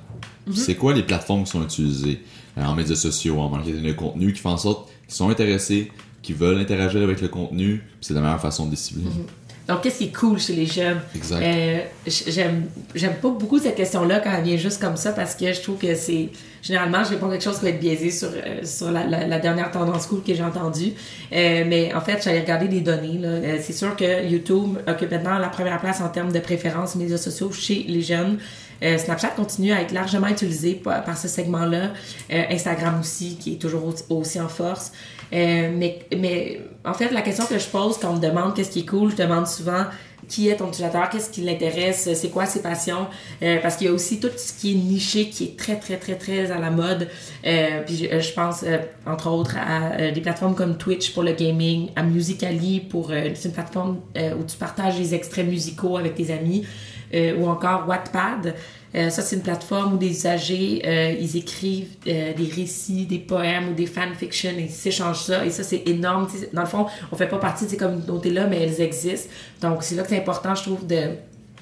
mhm. 0.48 0.54
c'est 0.54 0.76
quoi 0.76 0.94
les 0.94 1.04
plateformes 1.04 1.44
qui 1.44 1.52
sont 1.52 1.64
utilisées 1.64 2.20
euh, 2.58 2.64
en 2.64 2.76
médias 2.76 2.96
sociaux, 2.96 3.40
en 3.40 3.50
marketing 3.50 3.84
de 3.84 3.94
contenu, 3.94 4.34
qui 4.34 4.42
font 4.42 4.50
en 4.50 4.58
sorte 4.58 4.90
qu'ils 5.06 5.16
sont 5.16 5.30
intéressés, 5.30 5.92
qui 6.22 6.34
veulent 6.34 6.60
interagir 6.60 7.02
avec 7.02 7.22
le 7.22 7.30
contenu, 7.30 7.84
c'est 8.02 8.14
la 8.14 8.22
meilleure 8.22 8.42
façon 8.42 8.66
de 8.66 8.72
discipliner. 8.72 9.10
Mhm. 9.10 9.26
Donc, 9.68 9.82
qu'est-ce 9.82 9.98
qui 9.98 10.04
est 10.06 10.16
cool 10.16 10.40
chez 10.40 10.54
les 10.54 10.68
jeunes? 10.68 11.00
Exact. 11.16 11.42
Euh, 11.42 11.80
j'aime, 12.06 12.66
j'aime 12.94 13.16
pas 13.16 13.30
beaucoup 13.30 13.58
cette 13.58 13.76
question-là 13.76 14.20
quand 14.20 14.32
elle 14.32 14.44
vient 14.44 14.58
juste 14.58 14.80
comme 14.80 14.96
ça 14.96 15.12
parce 15.12 15.36
que 15.36 15.52
je 15.52 15.62
trouve 15.62 15.78
que 15.78 15.96
c'est. 15.96 16.30
Généralement, 16.62 17.04
je 17.04 17.10
réponds 17.12 17.30
quelque 17.30 17.44
chose 17.44 17.58
qui 17.60 17.66
va 17.66 17.70
être 17.70 17.80
biaisé 17.80 18.10
sur, 18.10 18.30
euh, 18.30 18.64
sur 18.64 18.92
la, 18.92 19.06
la, 19.06 19.40
dernière 19.40 19.70
tendance 19.72 20.08
cool 20.08 20.24
que 20.24 20.34
j'ai 20.34 20.44
entendue. 20.44 20.94
Euh, 21.32 21.64
mais 21.68 21.94
en 21.94 22.02
fait, 22.02 22.24
j'allais 22.24 22.42
regarder 22.42 22.68
les 22.68 22.82
données. 22.82 23.20
Là. 23.20 23.60
c'est 23.62 23.74
sûr 23.74 23.96
que 23.96 24.28
YouTube 24.28 24.78
occupe 24.88 25.12
maintenant 25.12 25.38
la 25.38 25.50
première 25.50 25.80
place 25.80 26.02
en 26.02 26.10
termes 26.10 26.32
de 26.32 26.40
préférences 26.40 26.96
médias 26.96 27.18
sociaux 27.18 27.52
chez 27.52 27.86
les 27.88 28.02
jeunes. 28.02 28.40
Snapchat 28.82 29.30
continue 29.30 29.72
à 29.72 29.82
être 29.82 29.92
largement 29.92 30.28
utilisé 30.28 30.76
par, 30.76 31.18
ce 31.18 31.28
segment-là. 31.28 31.92
Instagram 32.30 33.00
aussi, 33.00 33.38
qui 33.38 33.54
est 33.54 33.58
toujours 33.58 33.94
aussi 34.10 34.40
en 34.40 34.50
force. 34.50 34.92
Euh, 35.34 35.72
mais, 35.76 36.00
mais 36.18 36.62
en 36.84 36.94
fait, 36.94 37.12
la 37.12 37.22
question 37.22 37.46
que 37.46 37.58
je 37.58 37.68
pose 37.68 37.98
quand 37.98 38.12
on 38.12 38.16
me 38.16 38.22
demande 38.22 38.56
qu'est-ce 38.56 38.72
qui 38.72 38.82
est 38.82 38.86
cool, 38.86 39.12
je 39.12 39.16
demande 39.16 39.48
souvent 39.48 39.86
qui 40.28 40.50
est 40.50 40.56
ton 40.56 40.70
utilisateur, 40.70 41.10
qu'est-ce 41.10 41.30
qui 41.30 41.42
l'intéresse, 41.42 42.10
c'est 42.16 42.30
quoi 42.30 42.48
ses 42.48 42.64
passions, 42.64 43.06
euh, 43.44 43.60
parce 43.62 43.76
qu'il 43.76 43.86
y 43.86 43.90
a 43.92 43.94
aussi 43.94 44.20
tout 44.20 44.32
ce 44.36 44.54
qui 44.54 44.72
est 44.72 44.76
niché 44.76 45.30
qui 45.30 45.44
est 45.44 45.58
très 45.58 45.76
très 45.76 45.98
très 45.98 46.16
très 46.16 46.50
à 46.52 46.58
la 46.58 46.72
mode. 46.72 47.08
Euh, 47.46 47.84
puis 47.86 48.10
je, 48.12 48.34
pense 48.34 48.66
entre 49.06 49.30
autres 49.30 49.56
à 49.58 50.12
des 50.12 50.22
plateformes 50.22 50.56
comme 50.56 50.78
Twitch 50.78 51.14
pour 51.14 51.22
le 51.22 51.34
gaming, 51.34 51.90
à 51.96 52.02
Musically 52.02 52.80
pour 52.80 53.12
une 53.12 53.52
plateforme 53.54 54.00
où 54.16 54.44
tu 54.48 54.58
partages 54.58 54.98
des 54.98 55.14
extraits 55.14 55.46
musicaux 55.46 55.98
avec 55.98 56.16
tes 56.16 56.34
amis, 56.34 56.66
ou 57.14 57.48
encore 57.48 57.88
Wattpad. 57.88 58.56
Euh, 58.96 59.10
ça, 59.10 59.22
c'est 59.22 59.36
une 59.36 59.42
plateforme 59.42 59.96
où 59.96 59.98
des 59.98 60.10
usagers, 60.10 60.82
euh, 60.86 61.16
ils 61.20 61.36
écrivent 61.36 61.96
euh, 62.08 62.34
des 62.34 62.46
récits, 62.46 63.06
des 63.06 63.20
poèmes 63.20 63.70
ou 63.70 63.74
des 63.74 63.88
fanfictions 63.88 64.52
et 64.52 64.64
ils 64.64 64.70
s'échangent 64.70 65.24
ça. 65.24 65.46
Et 65.46 65.50
ça, 65.50 65.64
c'est 65.64 65.84
énorme. 65.86 66.28
dans 66.54 66.62
le 66.62 66.68
fond, 66.68 66.86
on 67.12 67.16
fait 67.16 67.28
pas 67.28 67.38
partie 67.38 67.66
de 67.66 67.72
ces 67.72 67.78
communautés-là, 67.78 68.48
mais 68.48 68.62
elles 68.62 68.80
existent. 68.80 69.30
Donc, 69.62 69.84
c'est 69.84 69.96
là 69.96 70.04
que 70.04 70.10
c'est 70.10 70.18
important, 70.18 70.56
je 70.56 70.64
trouve, 70.64 70.88
de 70.88 71.16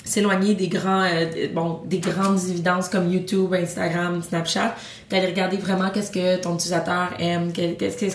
s'éloigner 0.06 0.54
des 0.54 0.68
grands 0.68 1.08
bon 1.54 1.80
des 1.86 2.00
grandes 2.00 2.38
évidences 2.50 2.90
comme 2.90 3.10
YouTube, 3.12 3.54
Instagram, 3.54 4.22
Snapchat, 4.22 4.76
d'aller 5.10 5.28
regarder 5.28 5.56
vraiment 5.56 5.90
qu'est-ce 5.92 6.12
que 6.12 6.42
ton 6.42 6.56
utilisateur 6.56 7.14
aime, 7.20 7.54
qu'est-ce 7.54 7.96
que 7.98 8.06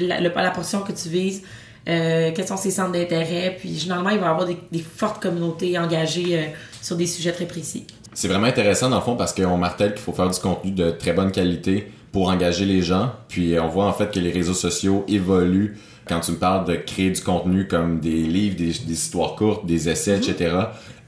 la, 0.00 0.20
la, 0.20 0.50
portion 0.50 0.80
que 0.80 0.90
tu 0.90 1.08
vises, 1.08 1.42
quels 1.88 2.46
sont 2.46 2.58
ses 2.58 2.70
centres 2.70 2.92
d'intérêt, 2.92 3.56
puis 3.58 3.78
généralement 3.78 4.10
il 4.10 4.18
va 4.18 4.26
y 4.26 4.28
avoir 4.28 4.46
des, 4.46 4.58
fortes 4.78 5.22
communautés 5.22 5.78
engagées 5.78 6.52
sur 6.82 6.96
des 6.96 7.06
sujets 7.06 7.32
très 7.32 7.46
précis 7.46 7.86
c'est 8.18 8.26
vraiment 8.26 8.46
intéressant 8.46 8.90
dans 8.90 8.96
le 8.96 9.02
fond 9.02 9.14
parce 9.14 9.32
qu'on 9.32 9.56
martèle 9.56 9.92
qu'il 9.94 10.02
faut 10.02 10.12
faire 10.12 10.28
du 10.28 10.40
contenu 10.40 10.72
de 10.72 10.90
très 10.90 11.12
bonne 11.12 11.30
qualité 11.30 11.92
pour 12.10 12.30
engager 12.30 12.64
les 12.64 12.82
gens. 12.82 13.12
Puis 13.28 13.56
on 13.60 13.68
voit 13.68 13.86
en 13.86 13.92
fait 13.92 14.10
que 14.12 14.18
les 14.18 14.32
réseaux 14.32 14.54
sociaux 14.54 15.04
évoluent 15.06 15.78
quand 16.08 16.18
tu 16.18 16.32
me 16.32 16.36
parles 16.36 16.64
de 16.64 16.74
créer 16.74 17.10
du 17.10 17.20
contenu 17.20 17.68
comme 17.68 18.00
des 18.00 18.22
livres, 18.22 18.56
des, 18.56 18.70
histoires 18.90 19.36
courtes, 19.36 19.66
des 19.66 19.88
essais, 19.88 20.16
etc. 20.16 20.56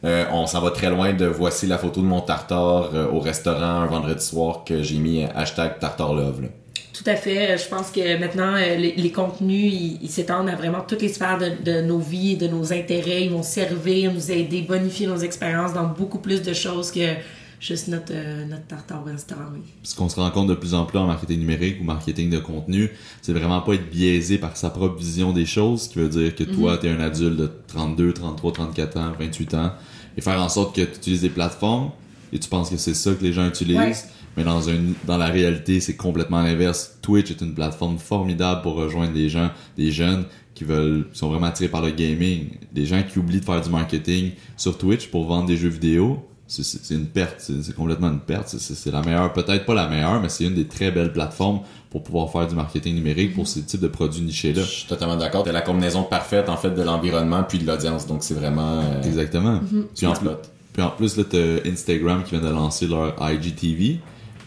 Euh, 0.05 0.25
on 0.33 0.47
s'en 0.47 0.61
va 0.61 0.71
très 0.71 0.88
loin 0.88 1.12
de 1.12 1.27
voici 1.27 1.66
la 1.66 1.79
photo 1.79 2.01
de 2.01 2.07
mon 2.07 2.21
tartare 2.21 2.90
euh, 2.95 3.11
au 3.11 3.19
restaurant 3.19 3.81
un 3.81 3.87
vendredi 3.87 4.25
soir 4.25 4.62
que 4.64 4.81
j'ai 4.81 4.99
mis 4.99 5.25
hashtag 5.25 5.81
tartare 5.81 6.14
love. 6.14 6.43
Tout 6.92 7.05
à 7.07 7.16
fait. 7.16 7.57
Je 7.57 7.68
pense 7.68 7.90
que 7.90 8.18
maintenant, 8.18 8.55
euh, 8.57 8.76
les, 8.76 9.12
contenus, 9.12 9.72
ils 10.03 10.09
s'étendent 10.09 10.48
à 10.48 10.57
vraiment 10.57 10.81
toutes 10.81 11.03
les 11.03 11.09
sphères 11.09 11.38
de, 11.38 11.81
nos 11.83 11.98
vies, 11.98 12.37
de 12.37 12.48
nos 12.48 12.72
intérêts. 12.72 13.24
Ils 13.24 13.31
vont 13.31 13.42
servir, 13.42 14.12
nous 14.12 14.31
aider, 14.31 14.62
bonifier 14.62 15.07
nos 15.07 15.18
expériences 15.18 15.72
dans 15.72 15.87
beaucoup 15.87 16.18
plus 16.18 16.42
de 16.42 16.53
choses 16.53 16.90
que 16.90 17.14
juste 17.61 17.88
notre, 17.88 18.12
euh, 18.12 18.44
notre 18.46 18.66
tartare 18.66 19.05
restaurant. 19.05 19.42
Ce 19.83 19.94
qu'on 19.94 20.09
se 20.09 20.18
rend 20.18 20.31
compte 20.31 20.48
de 20.48 20.55
plus 20.55 20.74
en 20.74 20.85
plus 20.85 20.98
en 20.98 21.07
marketing 21.07 21.40
numérique 21.40 21.76
ou 21.81 21.85
marketing 21.85 22.31
de 22.31 22.38
contenu, 22.38 22.90
c'est 23.22 23.33
vraiment 23.33 23.61
pas 23.61 23.74
être 23.74 23.90
biaisé 23.90 24.38
par 24.38 24.57
sa 24.57 24.70
propre 24.70 24.96
vision 24.98 25.33
des 25.33 25.46
choses, 25.46 25.83
ce 25.83 25.88
qui 25.90 25.98
veut 25.98 26.09
dire 26.09 26.35
que 26.35 26.44
toi, 26.44 26.74
mhm. 26.74 26.79
tu 26.81 26.87
es 26.87 26.90
un 26.90 27.00
adulte 27.00 27.37
de 27.37 27.50
32, 27.68 28.14
33, 28.14 28.53
34 28.53 28.96
ans, 28.96 29.12
28 29.18 29.55
ans, 29.55 29.72
et 30.16 30.20
faire 30.22 30.40
en 30.40 30.48
sorte 30.48 30.74
que 30.74 30.83
tu 30.83 30.96
utilises 30.96 31.22
des 31.22 31.29
plateformes 31.29 31.90
et 32.33 32.38
tu 32.38 32.49
penses 32.49 32.71
que 32.71 32.77
c'est 32.77 32.95
ça 32.95 33.12
que 33.14 33.23
les 33.23 33.33
gens 33.33 33.47
utilisent? 33.47 34.07
Mais 34.37 34.45
dans, 34.45 34.69
un, 34.69 34.79
dans 35.07 35.19
la 35.19 35.27
réalité, 35.27 35.81
c'est 35.81 35.97
complètement 35.97 36.43
l'inverse. 36.43 36.99
Twitch 37.03 37.31
est 37.31 37.40
une 37.40 37.55
plateforme 37.55 37.99
formidable 37.99 38.62
pour 38.62 38.75
rejoindre 38.75 39.12
des 39.12 39.29
gens, 39.29 39.51
des 39.77 39.90
jeunes 39.90 40.25
qui 40.55 40.64
veulent, 40.64 41.09
sont 41.12 41.29
vraiment 41.29 41.47
attirés 41.47 41.69
par 41.69 41.83
le 41.83 41.90
gaming. 41.90 42.51
Des 42.73 42.87
gens 42.87 43.03
qui 43.03 43.19
oublient 43.19 43.40
de 43.40 43.45
faire 43.45 43.61
du 43.61 43.71
marketing 43.71 44.33
sur 44.57 44.79
Twitch 44.79 45.09
pour 45.09 45.27
vendre 45.27 45.47
des 45.47 45.57
jeux 45.57 45.69
vidéo. 45.69 46.27
C'est 46.47 46.95
une 46.95 47.07
perte, 47.07 47.37
c'est 47.38 47.75
complètement 47.77 48.09
une 48.09 48.21
perte. 48.21 48.49
C'est 48.49 48.90
la 48.90 49.03
meilleure, 49.03 49.33
peut-être 49.33 49.64
pas 49.64 49.75
la 49.75 49.88
meilleure, 49.88 50.21
mais 50.21 50.29
c'est 50.29 50.45
une 50.45 50.55
des 50.55 50.66
très 50.66 50.90
belles 50.90 51.12
plateformes 51.12 51.61
pour 51.90 52.03
pouvoir 52.03 52.31
faire 52.31 52.47
du 52.49 52.57
marketing 52.57 52.95
numérique 52.97 53.35
pour 53.35 53.47
ces 53.47 53.62
types 53.62 53.81
de 53.81 53.88
produits 53.88 54.23
nichés-là. 54.23 54.62
Je 54.62 54.69
suis 54.69 54.88
totalement 54.88 55.16
d'accord. 55.16 55.45
C'est 55.45 55.53
la 55.53 55.61
combinaison 55.61 56.03
parfaite, 56.03 56.49
en 56.49 56.57
fait, 56.57 56.71
de 56.71 56.83
l'environnement 56.83 57.45
puis 57.45 57.59
de 57.59 57.66
l'audience. 57.66 58.07
Donc, 58.07 58.25
c'est 58.25 58.35
vraiment... 58.35 58.81
Euh, 58.81 59.03
Exactement. 59.03 59.61
Mm 59.61 59.83
puis, 59.95 60.07
en 60.07 60.12
plus, 60.12 60.29
puis 60.72 60.83
en 60.83 60.90
plus, 60.90 61.16
là, 61.16 61.24
t'as 61.28 61.68
Instagram 61.68 62.22
qui 62.24 62.30
vient 62.33 62.40
de 62.40 62.54
lancer 62.54 62.87
leur 62.87 63.14
IGTV. 63.20 63.98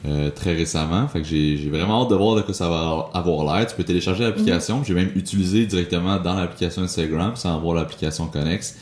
Euh, 0.06 0.30
très 0.32 0.54
récemment. 0.54 1.08
Fait 1.08 1.22
que 1.22 1.28
j'ai 1.28 1.70
vraiment 1.70 2.04
hâte 2.04 2.10
de 2.10 2.16
voir 2.16 2.36
de 2.36 2.42
quoi 2.42 2.54
ça 2.54 2.68
va 2.68 3.10
avoir 3.14 3.56
l'air. 3.56 3.66
Tu 3.66 3.74
peux 3.74 3.86
télécharger 3.86 4.26
l'application. 4.26 4.80
Mhm. 4.80 4.86
J'ai 4.86 4.94
même 4.94 5.12
utilisé 5.16 5.66
directement 5.66 6.20
dans 6.20 6.36
l'application 6.36 6.82
Instagram 6.82 7.38
sans 7.38 7.56
avoir 7.56 7.76
l'application 7.76 8.28
Connex. 8.28 8.76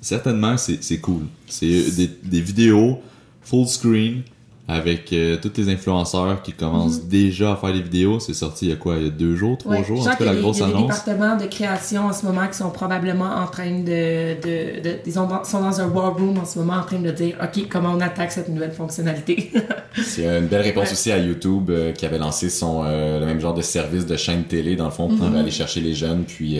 Certainement, 0.00 0.56
c'est 0.56 1.00
cool. 1.00 1.22
C'est 1.48 1.90
des, 1.96 2.08
des 2.22 2.40
vidéos 2.40 3.00
full 3.42 3.66
screen 3.66 4.22
avec 4.66 5.12
euh, 5.12 5.36
tous 5.36 5.52
les 5.58 5.68
influenceurs 5.68 6.40
qui 6.40 6.52
commencent 6.52 7.02
mhm. 7.02 7.08
déjà 7.08 7.52
à 7.52 7.56
faire 7.56 7.72
des 7.72 7.82
vidéos. 7.82 8.18
C'est 8.18 8.32
sorti 8.32 8.66
il 8.66 8.68
y 8.70 8.72
a 8.72 8.76
quoi, 8.76 8.96
il 8.96 9.04
y 9.04 9.06
a 9.06 9.10
deux 9.10 9.36
jours, 9.36 9.58
trois 9.58 9.82
jours, 9.82 10.00
en 10.00 10.10
tout 10.10 10.16
cas 10.16 10.24
la 10.24 10.34
grosse 10.36 10.62
annonce. 10.62 10.72
Il 10.72 10.74
y 10.74 10.84
a 10.84 10.86
des 10.86 10.86
départements 10.86 11.36
de 11.36 11.46
création 11.46 12.06
en 12.06 12.12
ce 12.14 12.24
moment 12.24 12.46
qui 12.46 12.56
sont 12.56 12.70
probablement 12.70 13.30
en 13.30 13.46
train 13.46 13.70
de... 13.70 14.40
de, 14.40 14.80
de 14.80 14.96
ils 15.04 15.12
sont 15.12 15.26
dans 15.26 15.80
un 15.80 15.88
war 15.88 16.16
room 16.16 16.38
en 16.38 16.46
ce 16.46 16.58
moment 16.58 16.74
en 16.74 16.82
train 16.82 16.98
de 16.98 17.10
dire, 17.10 17.36
OK, 17.42 17.68
comment 17.68 17.92
on 17.92 18.00
attaque 18.00 18.32
cette 18.32 18.48
nouvelle 18.48 18.72
fonctionnalité? 18.72 19.52
C'est 20.02 20.24
une 20.24 20.46
belle 20.46 20.62
réponse 20.62 20.92
aussi 20.92 21.12
à 21.12 21.18
YouTube 21.18 21.68
euh, 21.68 21.92
qui 21.92 22.06
avait 22.06 22.18
lancé 22.18 22.48
son 22.48 22.84
euh, 22.84 23.20
le 23.20 23.26
même 23.26 23.40
genre 23.40 23.54
de 23.54 23.62
service 23.62 24.06
de 24.06 24.16
chaîne 24.16 24.44
télé, 24.44 24.76
dans 24.76 24.86
le 24.86 24.90
fond, 24.90 25.08
pour 25.08 25.28
mhm. 25.28 25.36
aller 25.36 25.50
chercher 25.50 25.82
les 25.82 25.94
jeunes. 25.94 26.24
Puis, 26.24 26.58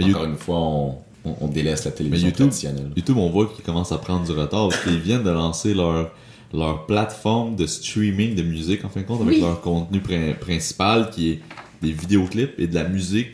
encore 0.00 0.24
une 0.24 0.36
fois, 0.36 0.58
on, 0.58 0.94
on, 1.24 1.48
délaisse 1.48 1.84
la 1.84 1.90
télévision 1.90 2.28
YouTube, 2.28 2.46
traditionnelle. 2.46 2.90
YouTube, 2.96 3.16
on 3.18 3.28
voit 3.28 3.46
qu'ils 3.46 3.64
commencent 3.64 3.92
à 3.92 3.98
prendre 3.98 4.24
du 4.24 4.32
retard 4.32 4.68
parce 4.68 4.82
qu'ils 4.84 5.00
viennent 5.00 5.24
de 5.24 5.30
lancer 5.30 5.74
leur 5.74 6.10
leur 6.52 6.86
plateforme 6.86 7.56
de 7.56 7.66
streaming 7.66 8.34
de 8.34 8.42
musique 8.42 8.84
en 8.84 8.88
fin 8.88 9.00
de 9.00 9.06
compte 9.06 9.22
avec 9.22 9.40
leur 9.40 9.60
contenu 9.60 10.00
principal 10.40 11.10
qui 11.10 11.30
est 11.30 11.40
des 11.82 11.92
vidéoclips 11.92 12.58
et 12.58 12.66
de 12.66 12.74
la 12.74 12.84
musique. 12.84 13.28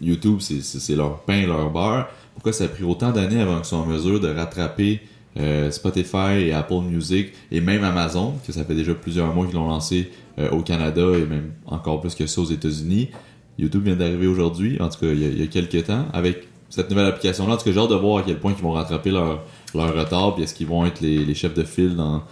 YouTube, 0.00 0.38
c'est 0.40 0.96
leur 0.96 1.20
pain, 1.20 1.46
leur 1.46 1.70
beurre. 1.70 2.08
Pourquoi 2.34 2.52
ça 2.52 2.64
a 2.64 2.68
pris 2.68 2.84
autant 2.84 3.12
d'années 3.12 3.40
avant 3.40 3.56
qu'ils 3.56 3.66
soient 3.66 3.78
en 3.78 3.86
mesure 3.86 4.20
de 4.20 4.28
rattraper 4.28 5.00
euh, 5.38 5.70
Spotify 5.70 6.40
et 6.40 6.52
Apple 6.52 6.82
Music 6.82 7.32
et 7.50 7.60
même 7.60 7.84
Amazon, 7.84 8.34
que 8.46 8.52
ça 8.52 8.64
fait 8.64 8.74
déjà 8.74 8.94
plusieurs 8.94 9.32
mois 9.34 9.46
qu'ils 9.46 9.54
l'ont 9.54 9.68
lancé 9.68 10.10
euh, 10.38 10.50
au 10.50 10.62
Canada 10.62 11.02
et 11.16 11.24
même 11.24 11.52
encore 11.66 12.00
plus 12.00 12.14
que 12.14 12.26
ça 12.26 12.40
aux 12.40 12.46
États-Unis? 12.46 13.10
YouTube 13.58 13.84
vient 13.84 13.96
d'arriver 13.96 14.26
aujourd'hui, 14.26 14.80
en 14.80 14.88
tout 14.88 15.00
cas 15.00 15.12
il 15.12 15.40
y, 15.40 15.42
a, 15.42 15.46
quelques 15.46 15.84
temps, 15.86 16.06
avec 16.12 16.48
cette 16.70 16.88
nouvelle 16.90 17.06
application-là. 17.06 17.54
En 17.54 17.56
tout 17.56 17.64
cas, 17.64 17.72
j'ai 17.72 17.78
hâte 17.78 17.90
de 17.90 17.94
voir 17.94 18.18
à 18.18 18.22
quel 18.22 18.38
point 18.38 18.54
ils 18.56 18.62
vont 18.62 18.72
rattraper 18.72 19.10
leur, 19.10 19.44
leur 19.74 19.94
retard, 19.94 20.34
puis 20.34 20.44
est-ce 20.44 20.54
qu'ils 20.54 20.66
vont 20.66 20.86
être 20.86 21.00
les, 21.00 21.24
les 21.24 21.34
chefs 21.34 21.54
de 21.54 21.64
file 21.64 21.94
dans, 21.94 22.22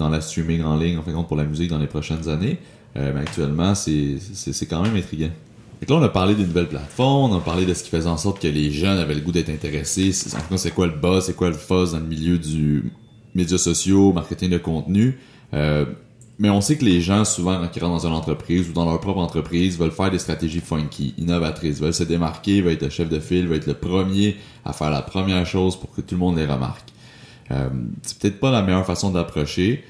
dans 0.00 0.08
la 0.08 0.20
streaming 0.20 0.62
en 0.62 0.76
ligne, 0.76 0.98
en 0.98 1.02
fin 1.02 1.12
de 1.12 1.16
compte, 1.16 1.28
pour 1.28 1.36
la 1.36 1.44
musique 1.44 1.70
dans 1.70 1.78
les 1.78 1.86
prochaines 1.86 2.28
années. 2.28 2.58
Euh, 2.96 3.12
mais 3.14 3.20
actuellement, 3.20 3.74
c'est 3.74 4.66
quand 4.68 4.82
même 4.82 4.96
intriguant. 4.96 5.30
Et 5.82 5.86
là, 5.86 5.96
on 5.96 6.02
a 6.02 6.08
parlé 6.08 6.34
d'une 6.34 6.48
nouvelle 6.48 6.68
plateforme, 6.68 7.32
on 7.32 7.36
a 7.36 7.40
parlé 7.40 7.64
de 7.64 7.72
ce 7.72 7.84
qui 7.84 7.90
faisait 7.90 8.08
en 8.08 8.18
sorte 8.18 8.42
que 8.42 8.48
les 8.48 8.70
jeunes 8.70 8.98
avaient 8.98 9.14
le 9.14 9.20
goût 9.20 9.32
d'être 9.32 9.48
intéressés. 9.48 10.12
En 10.34 10.40
cas, 10.40 10.58
c'est 10.58 10.72
quoi 10.72 10.86
le 10.86 10.92
buzz, 10.92 11.24
c'est 11.24 11.36
quoi 11.36 11.48
le 11.48 11.54
fuzz 11.54 11.92
dans 11.92 12.00
le 12.00 12.06
milieu 12.06 12.38
du 12.38 12.92
médias 13.34 13.58
sociaux, 13.58 14.12
marketing 14.12 14.50
de 14.50 14.58
contenu. 14.58 15.18
Euh, 15.54 15.86
mais 16.38 16.50
on 16.50 16.60
sait 16.60 16.76
que 16.76 16.84
les 16.84 17.00
gens, 17.00 17.24
souvent, 17.24 17.60
quand 17.60 17.76
ils 17.76 17.84
rentrent 17.84 18.02
dans 18.02 18.08
une 18.08 18.14
entreprise 18.14 18.68
ou 18.68 18.72
dans 18.72 18.84
leur 18.84 18.98
propre 19.00 19.20
entreprise, 19.20 19.78
veulent 19.78 19.90
faire 19.90 20.10
des 20.10 20.18
stratégies 20.18 20.60
funky, 20.60 21.14
innovatrices, 21.18 21.80
veulent 21.80 21.94
se 21.94 22.04
démarquer, 22.04 22.62
veulent 22.62 22.72
être 22.72 22.82
le 22.82 22.90
chef 22.90 23.08
de 23.08 23.20
file, 23.20 23.46
veulent 23.46 23.58
être 23.58 23.66
le 23.66 23.74
premier 23.74 24.36
à 24.64 24.72
faire 24.72 24.90
la 24.90 25.02
première 25.02 25.46
chose 25.46 25.76
pour 25.78 25.94
que 25.94 26.00
tout 26.00 26.14
le 26.14 26.18
monde 26.18 26.36
les 26.38 26.46
remarque. 26.46 26.88
Euh, 27.50 27.68
c'est 28.02 28.18
peut-être 28.18 28.40
pas 28.40 28.50
la 28.50 28.62
meilleure 28.62 28.86
façon 28.86 29.10
d'approcher. 29.10 29.84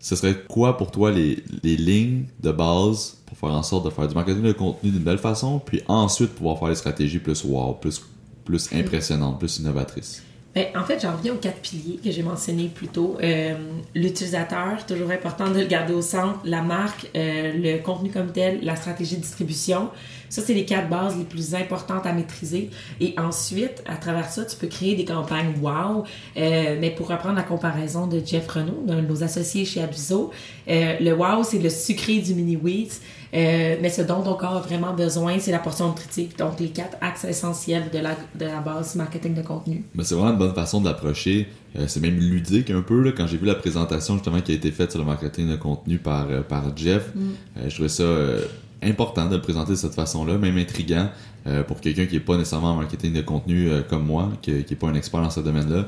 Ce 0.00 0.16
serait 0.16 0.34
quoi 0.48 0.76
pour 0.78 0.90
toi 0.90 1.10
les, 1.10 1.44
les 1.62 1.76
lignes 1.76 2.24
de 2.42 2.50
base 2.50 3.18
pour 3.26 3.36
faire 3.36 3.50
en 3.50 3.62
sorte 3.62 3.84
de 3.84 3.90
faire 3.90 4.08
du 4.08 4.14
marketing 4.14 4.42
de 4.42 4.52
contenu 4.52 4.90
d'une 4.90 5.02
belle 5.02 5.18
façon, 5.18 5.60
puis 5.64 5.82
ensuite 5.86 6.30
pouvoir 6.30 6.58
faire 6.58 6.68
des 6.68 6.74
stratégies 6.74 7.18
plus 7.18 7.44
wow, 7.44 7.74
plus, 7.74 8.02
plus 8.44 8.72
impressionnantes, 8.72 9.38
plus 9.38 9.58
innovatrices? 9.58 10.22
Ben, 10.54 10.66
en 10.74 10.82
fait, 10.82 11.00
j'en 11.00 11.16
reviens 11.16 11.34
aux 11.34 11.38
quatre 11.38 11.60
piliers 11.60 12.00
que 12.02 12.10
j'ai 12.10 12.24
mentionnés 12.24 12.68
plus 12.74 12.88
tôt. 12.88 13.16
Euh, 13.22 13.54
L'utilisateur, 13.94 14.84
toujours 14.84 15.10
important 15.12 15.48
de 15.48 15.60
le 15.60 15.66
garder 15.66 15.92
au 15.92 16.02
centre, 16.02 16.40
la 16.44 16.62
marque, 16.62 17.08
euh, 17.14 17.52
le 17.54 17.78
contenu 17.80 18.10
comme 18.10 18.32
tel, 18.32 18.58
la 18.64 18.74
stratégie 18.74 19.16
de 19.16 19.20
distribution. 19.20 19.90
Ça, 20.30 20.42
c'est 20.42 20.54
les 20.54 20.64
quatre 20.64 20.88
bases 20.88 21.18
les 21.18 21.24
plus 21.24 21.54
importantes 21.56 22.06
à 22.06 22.12
maîtriser. 22.12 22.70
Et 23.00 23.14
ensuite, 23.18 23.82
à 23.84 23.96
travers 23.96 24.30
ça, 24.30 24.44
tu 24.44 24.56
peux 24.56 24.68
créer 24.68 24.94
des 24.94 25.04
campagnes 25.04 25.52
wow. 25.60 26.04
Euh, 26.36 26.78
mais 26.80 26.90
pour 26.90 27.08
reprendre 27.08 27.34
la 27.34 27.42
comparaison 27.42 28.06
de 28.06 28.22
Jeff 28.24 28.46
Renault, 28.48 28.84
d'un 28.86 29.02
de 29.02 29.08
nos 29.08 29.24
associés 29.24 29.64
chez 29.64 29.82
Abiso, 29.82 30.30
euh, 30.68 30.94
le 31.00 31.12
wow, 31.12 31.42
c'est 31.42 31.58
le 31.58 31.68
sucré 31.68 32.18
du 32.18 32.34
mini-wheat. 32.34 33.00
Euh, 33.32 33.76
mais 33.80 33.90
ce 33.90 34.02
dont 34.02 34.22
ton 34.22 34.34
corps 34.34 34.56
a 34.56 34.60
vraiment 34.60 34.92
besoin, 34.92 35.38
c'est 35.40 35.50
la 35.50 35.58
portion 35.58 35.88
nutritive. 35.88 36.36
Donc, 36.36 36.60
les 36.60 36.68
quatre 36.68 36.96
axes 37.00 37.24
essentiels 37.24 37.90
de 37.92 37.98
la, 37.98 38.16
de 38.38 38.44
la 38.44 38.60
base 38.60 38.94
marketing 38.94 39.34
de 39.34 39.42
contenu. 39.42 39.84
Mais 39.94 40.04
c'est 40.04 40.14
vraiment 40.14 40.30
une 40.30 40.38
bonne 40.38 40.54
façon 40.54 40.80
de 40.80 40.86
l'approcher. 40.86 41.48
Euh, 41.76 41.84
c'est 41.88 42.00
même 42.00 42.18
ludique 42.18 42.70
un 42.70 42.82
peu. 42.82 43.00
Là, 43.02 43.10
quand 43.16 43.26
j'ai 43.26 43.36
vu 43.36 43.46
la 43.46 43.54
présentation 43.56 44.14
justement 44.14 44.40
qui 44.40 44.52
a 44.52 44.54
été 44.54 44.70
faite 44.70 44.92
sur 44.92 45.00
le 45.00 45.06
marketing 45.06 45.48
de 45.48 45.56
contenu 45.56 45.98
par, 45.98 46.28
par 46.48 46.76
Jeff, 46.76 47.10
mm. 47.16 47.68
je 47.68 47.74
trouvais 47.74 47.88
ça 47.88 48.04
important 48.82 49.26
de 49.28 49.36
le 49.36 49.42
présenter 49.42 49.72
de 49.72 49.76
cette 49.76 49.94
façon-là, 49.94 50.38
même 50.38 50.56
intriguant 50.56 51.08
pour 51.66 51.80
quelqu'un 51.80 52.06
qui 52.06 52.14
n'est 52.14 52.20
pas 52.20 52.36
nécessairement 52.36 52.72
en 52.72 52.76
marketing 52.76 53.12
de 53.12 53.22
contenu 53.22 53.70
comme 53.88 54.04
moi, 54.04 54.30
qui 54.42 54.52
n'est 54.52 54.76
pas 54.76 54.88
un 54.88 54.94
expert 54.94 55.20
dans 55.20 55.30
ce 55.30 55.40
domaine-là. 55.40 55.86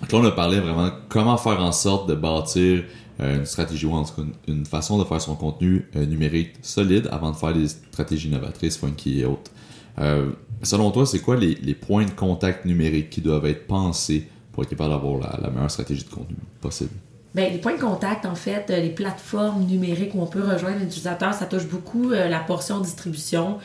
Donc 0.00 0.12
là, 0.12 0.18
on 0.18 0.24
a 0.24 0.32
parlé 0.32 0.58
vraiment 0.58 0.90
comment 1.08 1.36
faire 1.36 1.60
en 1.60 1.72
sorte 1.72 2.08
de 2.08 2.14
bâtir 2.14 2.82
euh, 3.20 3.38
une 3.38 3.46
stratégie 3.46 3.86
ou 3.86 3.92
en 3.92 4.04
tout 4.04 4.14
cas 4.14 4.28
une, 4.48 4.66
façon 4.66 4.98
de 4.98 5.04
faire 5.04 5.20
son 5.20 5.36
contenu 5.36 5.86
euh, 5.94 6.06
numérique 6.06 6.54
solide 6.62 7.08
avant 7.12 7.30
de 7.30 7.36
faire 7.36 7.52
des 7.52 7.68
stratégies 7.68 8.30
novatrices, 8.30 8.78
funky 8.78 9.20
et 9.20 9.24
autres. 9.24 9.50
Euh, 9.98 10.30
selon 10.62 10.90
toi, 10.90 11.06
c'est 11.06 11.20
quoi 11.20 11.36
les, 11.36 11.74
points 11.74 12.04
de 12.04 12.10
contact 12.10 12.64
numériques 12.64 13.10
qui 13.10 13.20
doivent 13.20 13.46
être 13.46 13.66
pensés 13.66 14.26
pour 14.50 14.64
être 14.64 14.70
capable 14.70 14.90
d'avoir 14.90 15.20
la, 15.40 15.50
meilleure 15.50 15.70
stratégie 15.70 16.04
de 16.04 16.10
contenu 16.10 16.36
possible? 16.60 16.90
Bien, 17.34 17.48
les 17.48 17.58
points 17.58 17.76
de 17.76 17.80
contact, 17.80 18.26
en 18.26 18.34
fait, 18.34 18.68
les 18.68 18.90
plateformes 18.90 19.64
numériques 19.64 20.14
où 20.14 20.20
on 20.20 20.26
peut 20.26 20.42
rejoindre 20.42 20.80
l'utilisateur, 20.80 21.32
ça 21.32 21.46
touche 21.46 21.66
beaucoup 21.66 22.10
la 22.10 22.40
portion 22.40 22.80
distribution. 22.80 23.58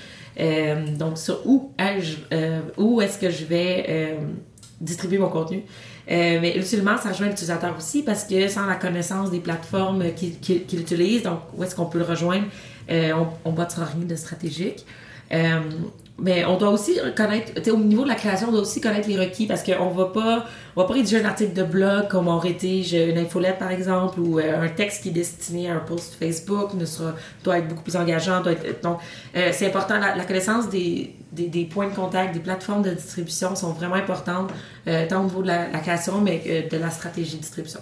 donc, 0.97 1.17
sur 1.17 1.45
où, 1.45 1.73
où 2.77 3.01
est-ce 3.01 3.19
que 3.19 3.30
je 3.30 3.43
vais 3.43 4.17
distribuer 4.80 5.17
mon 5.17 5.30
contenu? 5.30 5.63
Euh, 6.10 6.39
mais 6.41 6.56
ultimement, 6.56 6.97
ça 6.97 7.10
rejoint 7.10 7.27
l'utilisateur 7.27 7.75
aussi 7.77 8.01
parce 8.01 8.23
que 8.23 8.47
sans 8.47 8.65
la 8.65 8.75
connaissance 8.75 9.30
des 9.30 9.39
plateformes 9.39 10.13
qu'il 10.13 10.80
utilise, 10.80 11.23
donc 11.23 11.39
où 11.56 11.63
est-ce 11.63 11.75
qu'on 11.75 11.86
peut 11.86 11.97
le 11.97 12.06
rejoindre, 12.06 12.45
euh, 12.89 13.12
on 13.43 13.51
ne 13.51 13.56
bâtira 13.56 13.86
rien 13.86 14.06
de 14.06 14.15
stratégique. 14.15 14.86
Euh, 16.19 16.23
mais 16.23 16.45
on 16.45 16.58
doit 16.58 16.69
aussi 16.69 16.99
connaître, 17.15 17.51
au 17.71 17.77
niveau 17.77 18.03
de 18.03 18.10
la 18.10 18.15
création, 18.15 18.47
on 18.49 18.51
doit 18.51 18.62
aussi 18.62 18.82
connaître 18.82 19.08
les 19.08 19.17
requis 19.17 19.45
parce 19.45 19.63
qu'on 19.63 19.89
va 19.89 20.06
pas, 20.06 20.45
on 20.75 20.82
va 20.82 20.88
pas 20.88 20.93
rédiger 20.93 21.21
un 21.21 21.25
article 21.25 21.53
de 21.53 21.63
blog 21.63 22.08
comme 22.08 22.27
on 22.27 22.39
rédige 22.39 22.93
une 22.93 23.17
infolette 23.17 23.60
par 23.60 23.71
exemple 23.71 24.19
ou 24.19 24.39
euh, 24.39 24.63
un 24.63 24.69
texte 24.69 25.03
qui 25.03 25.10
est 25.10 25.13
destiné 25.13 25.69
à 25.69 25.75
un 25.75 25.80
post 25.80 26.15
Facebook 26.19 26.73
ne 26.73 26.86
sera, 26.86 27.13
doit 27.43 27.60
être 27.60 27.67
beaucoup 27.67 27.84
plus 27.84 27.95
engageant. 27.95 28.41
Doit 28.41 28.53
être, 28.53 28.82
donc, 28.82 28.99
euh, 29.36 29.51
c'est 29.53 29.67
important, 29.67 29.99
la, 29.99 30.25
connaissance 30.25 30.69
des, 30.69 31.15
des, 31.32 31.47
des, 31.47 31.65
points 31.65 31.89
de 31.89 31.95
contact, 31.95 32.34
des 32.34 32.39
plateformes 32.39 32.82
de 32.82 32.91
distribution 32.91 33.56
sont 33.56 33.73
vraiment 33.73 33.95
importantes, 33.95 34.51
euh, 34.88 35.06
tant 35.08 35.21
au 35.21 35.25
niveau 35.25 35.41
de 35.41 35.47
la, 35.47 35.69
la 35.69 35.80
création, 35.80 36.21
mais 36.21 36.67
de 36.69 36.77
la 36.77 36.89
stratégie 36.89 37.36
de 37.36 37.41
distribution. 37.41 37.80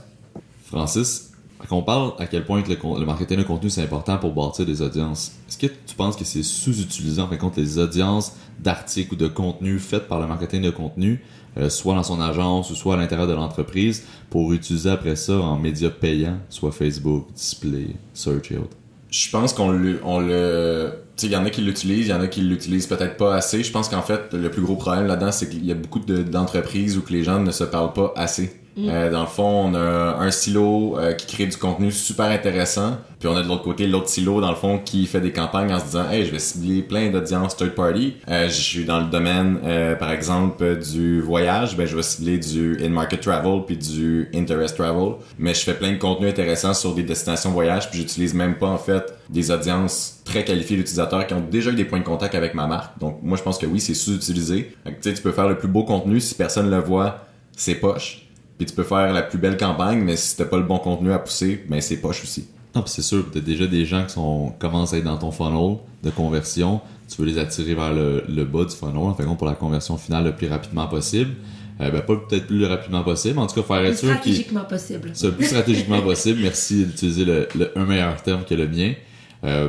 Francis, 0.65 1.31
quand 1.65 1.77
on 1.77 1.83
parle 1.83 2.13
à 2.19 2.27
quel 2.27 2.45
point 2.45 2.61
le, 2.67 3.05
marketing 3.05 3.37
de 3.37 3.43
contenu 3.43 3.69
c'est 3.69 3.83
important 3.83 4.17
pour 4.17 4.33
bâtir 4.33 4.65
des 4.65 4.81
audiences, 4.81 5.33
est-ce 5.47 5.57
que 5.57 5.67
tu 5.67 5.95
penses 5.95 6.15
que 6.15 6.25
c'est 6.25 6.43
sous-utilisé 6.43 7.21
en 7.21 7.27
fin 7.27 7.35
de 7.35 7.39
compte 7.39 7.57
les 7.57 7.77
audiences 7.77 8.33
d'articles 8.59 9.13
ou 9.13 9.17
de 9.17 9.27
contenu 9.27 9.79
faites 9.79 10.07
par 10.07 10.19
le 10.19 10.27
marketing 10.27 10.61
de 10.61 10.69
contenu, 10.69 11.23
euh, 11.57 11.69
soit 11.69 11.95
dans 11.95 12.03
son 12.03 12.21
agence 12.21 12.71
ou 12.71 12.75
soit 12.75 12.95
à 12.95 12.97
l'intérieur 12.97 13.27
de 13.27 13.33
l'entreprise, 13.33 14.05
pour 14.29 14.53
utiliser 14.53 14.89
après 14.89 15.15
ça 15.15 15.37
en 15.37 15.57
médias 15.57 15.89
payants, 15.89 16.39
soit 16.49 16.71
Facebook, 16.71 17.27
Display, 17.33 17.95
Search 18.13 18.51
et 18.51 18.57
autres? 18.57 18.77
Je 19.09 19.29
pense 19.29 19.53
qu'on 19.53 19.69
le, 19.69 20.01
on 20.03 20.19
le, 20.19 20.91
il 21.23 21.29
y 21.29 21.35
en 21.35 21.45
a 21.45 21.49
qui 21.49 21.61
l'utilisent, 21.61 22.07
il 22.07 22.09
y 22.09 22.13
en 22.13 22.21
a 22.21 22.27
qui 22.27 22.41
l'utilisent 22.41 22.87
peut-être 22.87 23.15
pas 23.15 23.35
assez. 23.35 23.63
Je 23.63 23.71
pense 23.71 23.87
qu'en 23.87 24.01
fait, 24.01 24.33
le 24.33 24.49
plus 24.51 24.61
gros 24.61 24.75
problème 24.75 25.07
là-dedans, 25.07 25.31
c'est 25.31 25.49
qu'il 25.49 25.65
y 25.65 25.71
a 25.71 25.75
beaucoup 25.75 25.99
d'entreprises 25.99 26.97
où 26.97 27.01
que 27.01 27.13
les 27.13 27.23
gens 27.23 27.39
ne 27.39 27.51
se 27.51 27.63
parlent 27.63 27.93
pas 27.93 28.13
assez. 28.17 28.59
Mm. 28.77 28.89
Euh, 28.89 29.09
dans 29.09 29.21
le 29.21 29.27
fond, 29.27 29.71
on 29.71 29.73
a 29.73 30.17
un 30.19 30.31
silo 30.31 30.97
euh, 30.97 31.13
qui 31.13 31.27
crée 31.27 31.45
du 31.45 31.55
contenu 31.55 31.91
super 31.91 32.25
intéressant, 32.25 32.97
puis 33.19 33.29
on 33.29 33.35
a 33.35 33.41
de 33.41 33.47
l'autre 33.47 33.63
côté 33.63 33.87
l'autre 33.87 34.09
silo 34.09 34.41
dans 34.41 34.49
le 34.49 34.55
fond 34.55 34.79
qui 34.83 35.05
fait 35.05 35.21
des 35.21 35.31
campagnes 35.31 35.73
en 35.73 35.79
se 35.79 35.85
disant 35.85 36.09
"Hey, 36.09 36.25
je 36.25 36.31
vais 36.31 36.39
cibler 36.39 36.81
plein 36.81 37.09
d'audiences 37.09 37.55
third 37.55 37.73
party. 37.73 38.15
Euh, 38.27 38.47
je 38.47 38.61
suis 38.61 38.85
dans 38.85 38.99
le 38.99 39.05
domaine 39.05 39.59
par 39.99 40.11
exemple 40.11 40.77
du 40.79 41.21
voyage, 41.21 41.77
ben 41.77 41.85
je 41.85 41.95
vais 41.95 42.03
cibler 42.03 42.37
du 42.37 42.77
in-market 42.83 43.21
travel 43.21 43.61
puis 43.65 43.77
du 43.77 44.29
interest 44.33 44.75
travel, 44.75 45.15
mais 45.39 45.53
je 45.53 45.61
fais 45.61 45.73
plein 45.73 45.93
de 45.93 45.97
contenu 45.97 46.27
intéressant 46.27 46.73
sur 46.73 46.93
des 46.93 47.03
destinations 47.03 47.51
voyage, 47.51 47.89
puis 47.89 47.99
j'utilise 47.99 48.33
même 48.33 48.55
pas 48.55 48.67
en 48.67 48.77
fait 48.77 49.13
des 49.29 49.51
audiences 49.51 50.19
très 50.25 50.43
qualifiées 50.43 50.77
d'utilisateurs 50.77 51.25
qui 51.25 51.33
ont 51.33 51.41
déjà 51.49 51.71
eu 51.71 51.75
des 51.75 51.85
points 51.85 51.99
de 51.99 52.03
contact 52.03 52.35
avec 52.35 52.53
ma 52.53 52.67
marque. 52.67 52.99
Donc 52.99 53.19
moi 53.23 53.37
je 53.37 53.43
pense 53.43 53.57
que 53.57 53.65
oui, 53.65 53.79
c'est 53.79 53.93
sous-utilisé. 53.93 54.75
Tu 54.85 54.93
sais, 55.01 55.13
tu 55.13 55.21
peux 55.21 55.31
faire 55.31 55.47
le 55.47 55.57
plus 55.57 55.67
beau 55.67 55.83
contenu 55.83 56.19
si 56.19 56.35
personne 56.35 56.69
le 56.69 56.79
voit, 56.79 57.25
c'est 57.55 57.75
poche 57.75 58.24
puis 58.57 58.65
tu 58.65 58.73
peux 58.73 58.83
faire 58.83 59.11
la 59.11 59.21
plus 59.21 59.37
belle 59.37 59.57
campagne, 59.57 59.99
mais 59.99 60.15
si 60.15 60.37
t'as 60.37 60.45
pas 60.45 60.57
le 60.57 60.63
bon 60.63 60.77
contenu 60.77 61.11
à 61.11 61.19
pousser, 61.19 61.63
ben 61.67 61.81
c'est 61.81 61.97
poche 61.97 62.23
aussi. 62.23 62.47
Non, 62.73 62.83
c'est 62.85 63.01
sûr, 63.01 63.25
t'as 63.31 63.39
déjà 63.39 63.67
des 63.67 63.85
gens 63.85 64.05
qui 64.05 64.13
sont 64.13 64.53
commencent 64.59 64.93
à 64.93 64.97
être 64.97 65.05
dans 65.05 65.17
ton 65.17 65.31
funnel 65.31 65.77
de 66.03 66.09
conversion. 66.09 66.81
Tu 67.07 67.21
veux 67.21 67.27
les 67.27 67.37
attirer 67.37 67.73
vers 67.73 67.93
le, 67.93 68.45
bas 68.45 68.65
du 68.65 68.75
funnel, 68.75 68.97
en 68.97 69.13
fait, 69.13 69.23
pour 69.23 69.47
la 69.47 69.55
conversion 69.55 69.97
finale 69.97 70.25
le 70.25 70.35
plus 70.35 70.47
rapidement 70.47 70.87
possible. 70.87 71.31
Euh, 71.81 71.91
ben, 71.91 72.01
pas 72.01 72.15
peut-être 72.15 72.47
plus 72.47 72.63
rapidement 72.65 73.03
possible, 73.03 73.37
en 73.37 73.47
tout 73.47 73.55
cas 73.55 73.63
faire 73.63 73.85
être 73.85 73.97
sûr 73.97 74.09
stratégiquement 74.09 74.63
possible. 74.63 75.11
C'est 75.13 75.27
le 75.27 75.33
plus 75.33 75.45
stratégiquement 75.45 76.01
possible. 76.03 76.39
Merci 76.41 76.85
d'utiliser 76.85 77.25
le, 77.25 77.47
un 77.75 77.85
meilleur 77.85 78.21
terme 78.21 78.45
que 78.45 78.55
le 78.55 78.67
mien. 78.67 78.93
Euh, 79.43 79.67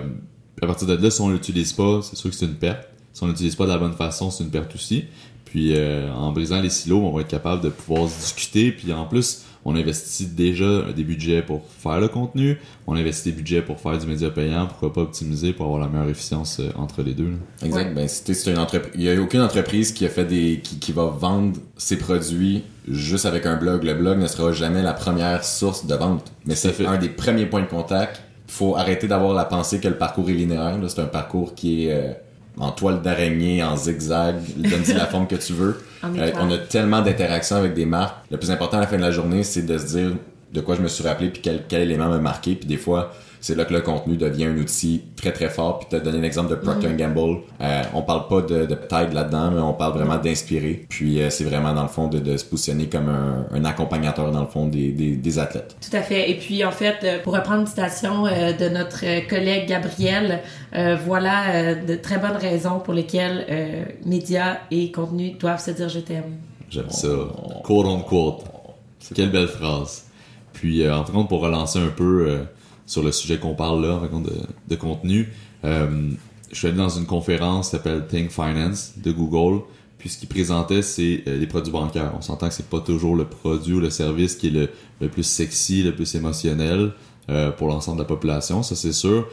à 0.62 0.66
partir 0.66 0.87
de 0.87 0.94
là, 0.94 1.11
si 1.11 1.20
on 1.20 1.31
l'utilise 1.31 1.72
pas, 1.72 2.01
c'est 2.03 2.16
sûr 2.16 2.31
que 2.31 2.37
c'est 2.37 2.46
une 2.46 2.55
perte. 2.55 2.88
Si 3.16 3.24
on 3.24 3.29
l'utilise 3.29 3.55
pas 3.55 3.64
de 3.64 3.70
la 3.70 3.79
bonne 3.79 3.94
façon, 3.94 4.31
c'est 4.31 4.44
une 4.44 4.50
perte 4.50 4.74
aussi. 4.74 5.07
Puis 5.46 5.72
euh, 5.74 6.12
en 6.12 6.33
brisant 6.33 6.61
les 6.61 6.68
silos, 6.68 6.98
on 6.98 7.12
va 7.12 7.22
être 7.22 7.29
capable 7.29 7.62
de 7.62 7.70
pouvoir 7.70 8.11
se 8.11 8.20
discuter. 8.20 8.72
Puis 8.72 8.92
en 8.92 9.07
plus, 9.07 9.46
on 9.64 9.74
investit 9.74 10.26
déjà 10.26 10.92
des 10.94 11.02
budgets 11.02 11.40
pour 11.40 11.62
faire 11.79 11.98
le 11.98 12.09
contenu, 12.09 12.59
on 12.87 12.94
investit 12.94 13.31
des 13.31 13.37
budgets 13.37 13.62
pour 13.62 13.81
faire 13.81 13.96
du 13.96 14.07
média 14.07 14.29
payant, 14.29 14.66
pourquoi 14.66 14.92
pas 14.92 15.00
optimiser 15.00 15.55
pour 15.55 15.64
avoir 15.64 15.81
la 15.81 15.88
meilleure 15.88 16.11
efficience 16.11 16.61
euh, 16.61 16.68
entre 16.76 17.02
les 17.02 17.14
deux. 17.14 17.33
Exact. 17.64 17.94
Ben, 17.94 18.07
c'est 18.07 18.50
une 18.50 18.59
entreprise. 18.59 18.92
Il 18.96 19.00
n'y 19.00 19.09
a 19.09 19.18
aucune 19.18 19.40
entreprise 19.40 19.92
qui 19.92 20.05
a 20.05 20.11
fait 20.11 20.26
des. 20.26 20.61
Qui, 20.62 20.79
qui, 20.79 20.92
va 20.92 21.07
vendre 21.07 21.59
ses 21.79 21.96
produits 21.96 22.64
juste 22.87 23.24
avec 23.24 23.46
un 23.46 23.57
blog. 23.57 23.83
Le 23.83 23.94
blog 23.94 24.18
ne 24.18 24.26
sera 24.26 24.52
jamais 24.52 24.83
la 24.83 24.92
première 24.92 25.42
source 25.42 25.87
de 25.87 25.94
vente. 25.94 26.31
Mais 26.44 26.55
c'est 26.55 26.85
un 26.85 26.98
des 26.98 27.09
premiers 27.09 27.46
points 27.46 27.62
de 27.62 27.66
contact. 27.66 28.20
Il 28.46 28.52
faut 28.52 28.76
arrêter 28.76 29.09
d'avoir 29.09 29.33
la 29.33 29.46
pensée 29.46 29.81
que 29.81 29.88
le 29.88 29.96
parcours 29.96 30.29
est 30.29 30.35
linéaire. 30.35 30.79
C'est 30.87 31.00
un 31.00 31.07
parcours 31.07 31.55
qui 31.55 31.87
est. 31.87 31.94
Euh, 31.94 32.12
en 32.58 32.70
toile 32.70 33.02
d'araignée, 33.02 33.62
en 33.62 33.76
zigzag, 33.76 34.36
donne-y 34.56 34.94
la 34.94 35.06
forme 35.06 35.26
que 35.26 35.36
tu 35.36 35.52
veux. 35.52 35.80
Euh, 36.04 36.30
on 36.38 36.52
a 36.52 36.58
tellement 36.58 37.02
d'interactions 37.02 37.56
avec 37.56 37.74
des 37.74 37.86
marques. 37.86 38.14
Le 38.30 38.36
plus 38.36 38.52
important 38.52 38.76
à 38.76 38.80
la 38.80 38.86
fin 38.86 38.96
de 38.96 39.02
la 39.02 39.10
journée, 39.10 39.42
c'est 39.42 39.62
de 39.62 39.76
se 39.76 39.86
dire 39.86 40.12
de 40.52 40.60
quoi 40.60 40.76
je 40.76 40.82
me 40.82 40.86
suis 40.86 41.02
rappelé 41.02 41.30
puis 41.30 41.42
quel, 41.42 41.64
quel 41.66 41.82
élément 41.82 42.08
m'a 42.08 42.18
marqué. 42.18 42.54
Puis 42.54 42.68
des 42.68 42.76
fois, 42.76 43.12
c'est 43.46 43.54
là 43.54 43.64
que 43.64 43.72
le 43.72 43.80
contenu 43.80 44.16
devient 44.16 44.46
un 44.46 44.56
outil 44.56 45.02
très 45.14 45.32
très 45.32 45.48
fort. 45.48 45.78
Puis 45.78 45.87
tu 45.88 45.94
as 45.94 46.00
donné 46.00 46.18
l'exemple 46.18 46.50
de 46.50 46.56
Procter 46.56 46.88
mm. 46.88 46.96
Gamble. 46.96 47.42
Euh, 47.61 47.82
on 47.94 48.02
parle 48.02 48.26
pas 48.26 48.40
de, 48.40 48.66
de 48.66 49.14
là-dedans, 49.14 49.52
mais 49.52 49.61
on 49.61 49.72
parle 49.72 49.92
vraiment 49.92 50.16
d'inspirer. 50.16 50.85
Puis 50.88 51.22
euh, 51.22 51.30
c'est 51.30 51.44
vraiment 51.44 51.72
dans 51.72 51.82
le 51.82 51.88
fond 51.88 52.09
de, 52.09 52.18
de 52.18 52.37
se 52.37 52.44
positionner 52.44 52.88
comme 52.88 53.09
un, 53.09 53.46
un, 53.54 53.64
accompagnateur 53.64 54.32
dans 54.32 54.40
le 54.40 54.48
fond 54.48 54.66
des, 54.66 54.90
des, 54.90 55.14
des, 55.14 55.38
athlètes. 55.38 55.76
Tout 55.80 55.96
à 55.96 56.02
fait. 56.02 56.28
Et 56.28 56.35
puis 56.35 56.64
en 56.64 56.72
fait, 56.72 56.96
euh, 57.04 57.22
pour 57.22 57.35
reprendre 57.35 57.61
une 57.61 57.66
citation 57.68 58.26
euh, 58.26 58.52
de 58.52 58.68
notre 58.68 59.28
collègue 59.28 59.68
Gabriel, 59.68 60.40
voilà 61.04 61.74
de 61.74 61.94
très 61.94 62.18
bonnes 62.18 62.37
raisons 62.37 62.80
pour 62.80 62.92
lesquelles 62.92 63.94
médias 64.04 64.59
et 64.70 64.90
contenu 64.92 65.30
doivent 65.32 65.62
se 65.62 65.70
dire 65.70 65.88
je 65.88 66.00
t'aime. 66.00 66.37
J'aime 66.68 66.90
ça. 66.90 67.09
Quote 67.62 67.87
on 67.87 68.00
quote. 68.00 68.44
Quelle 69.14 69.30
belle 69.30 69.48
phrase. 69.48 70.04
Puis 70.52 70.88
en 70.90 71.04
tout 71.04 71.12
cas, 71.12 71.22
pour 71.28 71.40
relancer 71.40 71.78
un 71.78 71.88
peu 71.88 72.46
sur 72.87 73.03
le 73.03 73.12
sujet 73.12 73.38
qu'on 73.38 73.55
parle 73.55 73.85
là, 73.85 74.01
de, 74.01 74.33
de 74.68 74.77
contenu. 74.77 75.29
Euh, 75.64 76.11
je 76.51 76.57
suis 76.57 76.68
allé 76.68 76.77
dans 76.77 76.88
une 76.88 77.07
conférence 77.07 77.66
qui 77.66 77.70
s'appelle 77.72 78.07
Think 78.07 78.31
Finance 78.31 78.94
de 78.96 79.12
Google. 79.12 79.62
Puis 79.99 80.11
ce 80.11 80.18
qu'ils 80.18 80.29
présentaient, 80.29 80.83
c'est 80.83 81.25
euh, 81.27 81.38
les 81.38 81.46
produits 81.46 81.72
bancaires. 81.72 82.12
On 82.16 82.20
s'entend 82.20 82.49
que 82.49 82.55
c'est 82.55 82.68
pas 82.68 82.81
toujours 82.81 83.16
le 83.16 83.25
produit 83.25 83.75
ou 83.75 83.81
le 83.81 83.90
service 83.90 84.37
qui 84.37 84.49
est 84.49 84.51
le, 84.51 84.68
le 85.01 85.09
plus 85.09 85.25
sexy, 85.25 85.83
le 85.83 85.94
plus 85.94 86.14
émotionnel 86.14 86.92
euh, 87.29 87.51
pour 87.51 87.66
l'ensemble 87.66 87.99
de 87.99 88.03
la 88.03 88.09
population, 88.09 88.62
ça 88.62 88.77
c'est 88.77 88.92
sûr. 88.92 89.27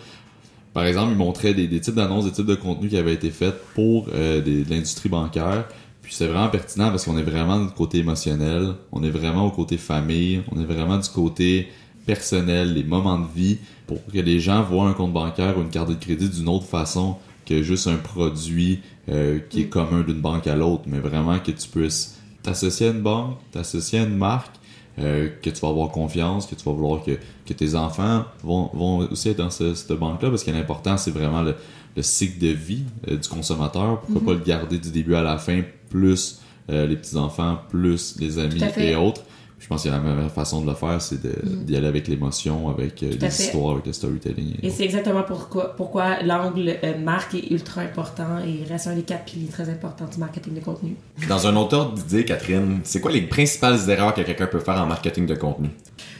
Par 0.73 0.85
exemple, 0.85 1.11
ils 1.11 1.17
montraient 1.17 1.53
des, 1.53 1.79
types 1.79 1.93
d'annonces, 1.93 2.25
des 2.25 2.31
types 2.31 2.47
de 2.47 2.55
contenus 2.55 2.89
qui 2.89 2.97
avaient 2.97 3.13
été 3.13 3.29
faits 3.29 3.53
pour 3.75 4.07
euh, 4.11 4.41
de 4.41 4.67
l'industrie 4.67 5.09
bancaire. 5.09 5.67
Puis 6.01 6.15
c'est 6.15 6.25
vraiment 6.25 6.49
pertinent 6.49 6.89
parce 6.89 7.05
qu'on 7.05 7.17
est 7.17 7.23
vraiment 7.23 7.63
du 7.63 7.71
côté 7.71 7.99
émotionnel, 7.99 8.73
on 8.91 9.03
est 9.03 9.11
vraiment 9.11 9.45
au 9.45 9.51
côté 9.51 9.77
famille, 9.77 10.41
on 10.51 10.59
est 10.59 10.65
vraiment 10.65 10.97
du 10.97 11.07
côté 11.07 11.67
personnel, 12.05 12.73
les 12.73 12.83
moments 12.83 13.19
de 13.19 13.27
vie, 13.33 13.57
pour 13.87 14.05
que 14.05 14.19
les 14.19 14.39
gens 14.39 14.63
voient 14.63 14.87
un 14.87 14.93
compte 14.93 15.13
bancaire 15.13 15.57
ou 15.57 15.61
une 15.61 15.69
carte 15.69 15.89
de 15.89 15.95
crédit 15.95 16.29
d'une 16.29 16.49
autre 16.49 16.65
façon 16.65 17.17
que 17.45 17.61
juste 17.61 17.87
un 17.87 17.97
produit 17.97 18.79
euh, 19.09 19.39
qui 19.49 19.61
est 19.61 19.67
commun 19.67 20.01
d'une 20.01 20.21
banque 20.21 20.47
à 20.47 20.55
l'autre, 20.55 20.83
mais 20.87 20.99
vraiment 20.99 21.39
que 21.39 21.51
tu 21.51 21.67
puisses 21.67 22.19
t'associer 22.41 22.87
à 22.87 22.91
une 22.91 23.01
banque, 23.01 23.37
t'associer 23.51 23.99
à 23.99 24.03
une 24.03 24.17
marque, 24.17 24.55
euh, 24.99 25.29
que 25.41 25.49
tu 25.49 25.59
vas 25.59 25.69
avoir 25.69 25.89
confiance, 25.89 26.45
que 26.45 26.55
tu 26.55 26.63
vas 26.63 26.71
vouloir 26.71 27.03
que, 27.03 27.17
que 27.45 27.53
tes 27.53 27.75
enfants 27.75 28.25
vont, 28.43 28.69
vont 28.73 28.97
aussi 29.11 29.29
être 29.29 29.37
dans 29.37 29.49
ce, 29.49 29.73
cette 29.73 29.91
banque-là, 29.97 30.29
parce 30.29 30.43
que 30.43 30.51
l'important, 30.51 30.97
c'est 30.97 31.11
vraiment 31.11 31.41
le, 31.41 31.55
le, 31.97 32.03
cycle 32.03 32.39
de 32.39 32.49
vie 32.49 32.83
euh, 33.09 33.17
du 33.17 33.27
consommateur. 33.27 34.01
Pourquoi 34.01 34.21
mm 34.21 34.23
-hmm. 34.23 34.25
pas 34.25 34.33
le 34.33 34.45
garder 34.45 34.77
du 34.77 34.91
début 34.91 35.15
à 35.15 35.23
la 35.23 35.37
fin, 35.37 35.61
plus 35.89 36.41
euh, 36.69 36.87
les 36.87 36.95
petits-enfants, 36.95 37.57
plus 37.69 38.15
les 38.19 38.39
amis 38.39 38.61
et 38.77 38.95
autres. 38.95 39.21
Je 39.63 39.69
pense 39.69 39.85
que 39.85 39.89
la 39.89 39.99
meilleure 39.99 40.29
façon 40.29 40.59
de 40.59 40.67
le 40.67 40.75
faire, 40.75 41.01
c'est 41.01 41.21
d'y 41.21 41.73
mm. 41.73 41.75
aller 41.77 41.87
avec 41.87 42.09
l'émotion, 42.09 42.69
avec 42.69 43.01
euh, 43.01 43.11
les 43.17 43.27
histoires, 43.27 43.71
avec 43.71 43.85
le 43.85 43.93
storytelling. 43.93 44.55
Et, 44.61 44.67
et 44.67 44.69
c'est 44.69 44.83
exactement 44.83 45.23
pourquoi, 45.23 45.73
pourquoi 45.77 46.21
l'angle 46.21 46.75
euh, 46.83 46.97
marque 46.97 47.35
est 47.35 47.49
ultra 47.49 47.79
important 47.79 48.39
et 48.45 48.69
reste 48.69 48.87
un 48.87 48.95
des 48.95 49.03
quatre 49.03 49.23
piliers 49.23 49.47
très 49.47 49.69
importants 49.69 50.07
du 50.11 50.17
marketing 50.17 50.55
de 50.55 50.59
contenu. 50.59 50.97
Dans 51.29 51.47
un 51.47 51.55
autre 51.55 51.77
ordre 51.77 51.93
d'idée, 51.93 52.25
Catherine, 52.25 52.81
c'est 52.83 52.99
quoi 52.99 53.11
les 53.11 53.21
principales 53.21 53.89
erreurs 53.89 54.13
que 54.13 54.21
quelqu'un 54.21 54.47
peut 54.47 54.59
faire 54.59 54.81
en 54.81 54.85
marketing 54.85 55.27
de 55.27 55.35
contenu? 55.35 55.69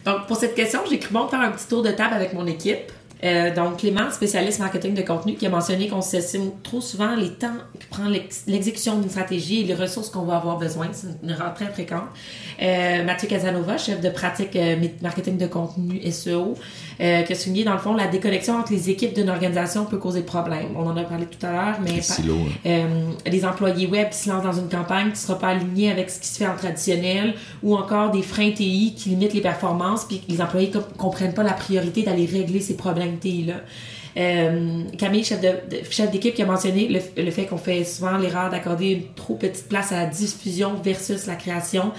Donc, 0.06 0.26
pour 0.28 0.38
cette 0.38 0.56
question, 0.56 0.80
j'ai 0.90 1.00
cru 1.00 1.14
bon 1.14 1.26
de 1.26 1.30
faire 1.30 1.42
un 1.42 1.52
petit 1.52 1.68
tour 1.68 1.84
de 1.84 1.92
table 1.92 2.14
avec 2.14 2.34
mon 2.34 2.48
équipe. 2.48 2.94
Euh, 3.24 3.54
donc, 3.54 3.78
Clément, 3.78 4.12
spécialiste 4.12 4.60
marketing 4.60 4.94
de 4.94 5.02
contenu, 5.02 5.36
qui 5.36 5.46
a 5.46 5.50
mentionné 5.50 5.88
qu'on 5.88 6.02
s'estime 6.02 6.52
trop 6.62 6.82
souvent 6.82 7.16
les 7.16 7.30
temps 7.30 7.56
que 7.80 7.86
prend 7.90 8.10
l'exécution 8.48 9.00
d'une 9.00 9.10
stratégie 9.10 9.62
et 9.62 9.64
les 9.64 9.76
ressources 9.76 10.10
qu'on 10.10 10.24
va 10.24 10.38
avoir 10.38 10.58
besoin. 10.58 10.88
C'est 10.92 11.08
une 11.24 11.36
très 11.56 11.68
fréquente. 11.68 12.04
Euh, 12.62 13.04
Mathieu 13.04 13.28
Casanova, 13.28 13.78
chef 13.78 14.02
de 14.02 14.10
pratique 14.10 14.56
euh, 14.56 14.76
marketing 15.02 15.38
de 15.38 15.48
contenu 15.48 16.02
SEO, 16.12 16.56
euh, 17.00 17.22
qui 17.24 17.34
a 17.34 17.36
souligné, 17.36 17.64
dans 17.64 17.74
le 17.74 17.80
fond, 17.80 17.94
la 17.94 18.08
déconnexion 18.08 18.58
entre 18.58 18.74
les 18.74 18.90
équipes 18.90 19.14
d'une 19.14 19.30
organisation 19.30 19.86
peut 19.86 19.98
causer 19.98 20.22
problème. 20.22 20.68
On 20.76 20.86
en 20.86 20.98
a 20.98 21.04
parlé 21.04 21.26
tout 21.26 21.46
à 21.46 21.52
l'heure, 21.52 21.80
mais 21.82 22.02
silos, 22.02 22.36
hein. 22.66 22.88
les 23.26 23.46
employés 23.46 23.88
web 23.88 24.10
qui 24.10 24.18
se 24.18 24.30
lancent 24.30 24.44
dans 24.44 24.54
une 24.54 24.70
campagne 24.70 25.08
qui 25.08 25.12
ne 25.12 25.16
sera 25.18 25.40
pas 25.40 25.50
alignée 25.50 25.92
avec 25.92 26.10
ce 26.10 26.20
qui 26.20 26.28
se 26.28 26.38
fait 26.38 26.48
en 26.48 26.56
traditionnel 26.56 27.36
ou 27.62 27.76
encore 27.76 28.12
des 28.12 28.22
freins 28.22 28.52
TI 28.52 28.94
qui 28.96 29.10
limitent 29.10 29.34
les 29.34 29.42
performances 29.42 30.06
puis 30.06 30.22
les 30.28 30.42
employés 30.42 30.72
ne 30.74 30.80
comprennent 30.98 31.34
pas 31.34 31.44
la 31.44 31.54
priorité 31.54 32.04
d'aller 32.04 32.26
régler 32.26 32.60
ces 32.60 32.76
problèmes 32.76 33.13
TI 33.20 33.44
là. 33.46 33.62
Euh, 34.18 34.84
Camille, 34.98 35.24
chef, 35.24 35.42
d'équipe, 36.12 36.34
qui 36.34 36.42
a 36.42 36.46
mentionné 36.46 36.88
le, 37.18 37.32
fait 37.32 37.46
qu'on 37.46 37.58
fait 37.58 37.84
souvent 37.84 38.18
l'erreur 38.18 38.50
d'accorder 38.50 38.92
une 38.92 39.14
trop 39.16 39.36
petite 39.36 39.68
place 39.68 39.92
à 39.92 39.98
la 39.98 40.06
diffusion 40.06 40.74
versus 40.84 41.26
la 41.26 41.36
création. 41.36 41.92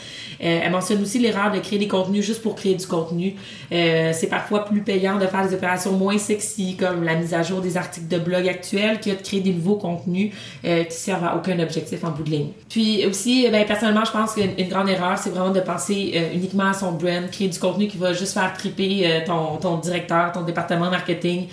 Euh, 0.42 0.60
elle 0.64 0.70
mentionne 0.70 1.02
aussi 1.02 1.18
l'erreur 1.18 1.50
de 1.52 1.58
créer 1.58 1.78
des 1.78 1.88
contenus 1.88 2.24
juste 2.24 2.42
pour 2.42 2.54
créer 2.54 2.74
du 2.74 2.86
contenu. 2.86 3.34
Euh, 3.72 4.12
c'est 4.14 4.28
parfois 4.28 4.64
plus 4.64 4.80
payant 4.82 5.18
de 5.18 5.26
faire 5.26 5.46
des 5.46 5.54
opérations 5.54 5.92
moins 5.92 6.18
sexy, 6.18 6.76
comme 6.76 7.04
la 7.04 7.16
mise 7.16 7.34
à 7.34 7.42
jour 7.42 7.60
des 7.60 7.76
articles 7.76 8.08
de 8.08 8.18
blog 8.18 8.48
actuels, 8.48 9.00
que 9.00 9.10
de 9.10 9.22
créer 9.22 9.40
des 9.40 9.52
nouveaux 9.52 9.76
contenus 9.76 10.32
qui 10.62 10.96
servent 10.96 11.24
à 11.24 11.36
aucun 11.36 11.58
objectif 11.58 12.04
en 12.04 12.10
bout 12.10 12.22
de 12.22 12.30
ligne. 12.30 12.48
Puis 12.68 13.04
aussi, 13.06 13.48
ben, 13.50 13.64
personnellement, 13.66 14.04
je 14.04 14.12
pense 14.12 14.34
qu'une 14.34 14.50
une 14.58 14.68
grande 14.68 14.88
erreur, 14.88 15.18
c'est 15.18 15.30
vraiment 15.30 15.50
de 15.50 15.60
penser 15.60 16.30
uniquement 16.34 16.66
à 16.66 16.74
son 16.74 16.92
brand, 16.92 17.28
créer 17.30 17.48
du 17.48 17.58
contenu 17.58 17.86
qui 17.86 17.96
va 17.96 18.12
juste 18.12 18.34
faire 18.34 18.52
triper 18.54 19.22
ton, 19.26 19.78
directeur, 19.78 20.32
ton 20.32 20.42
département 20.42 20.90
marketing, 20.90 21.48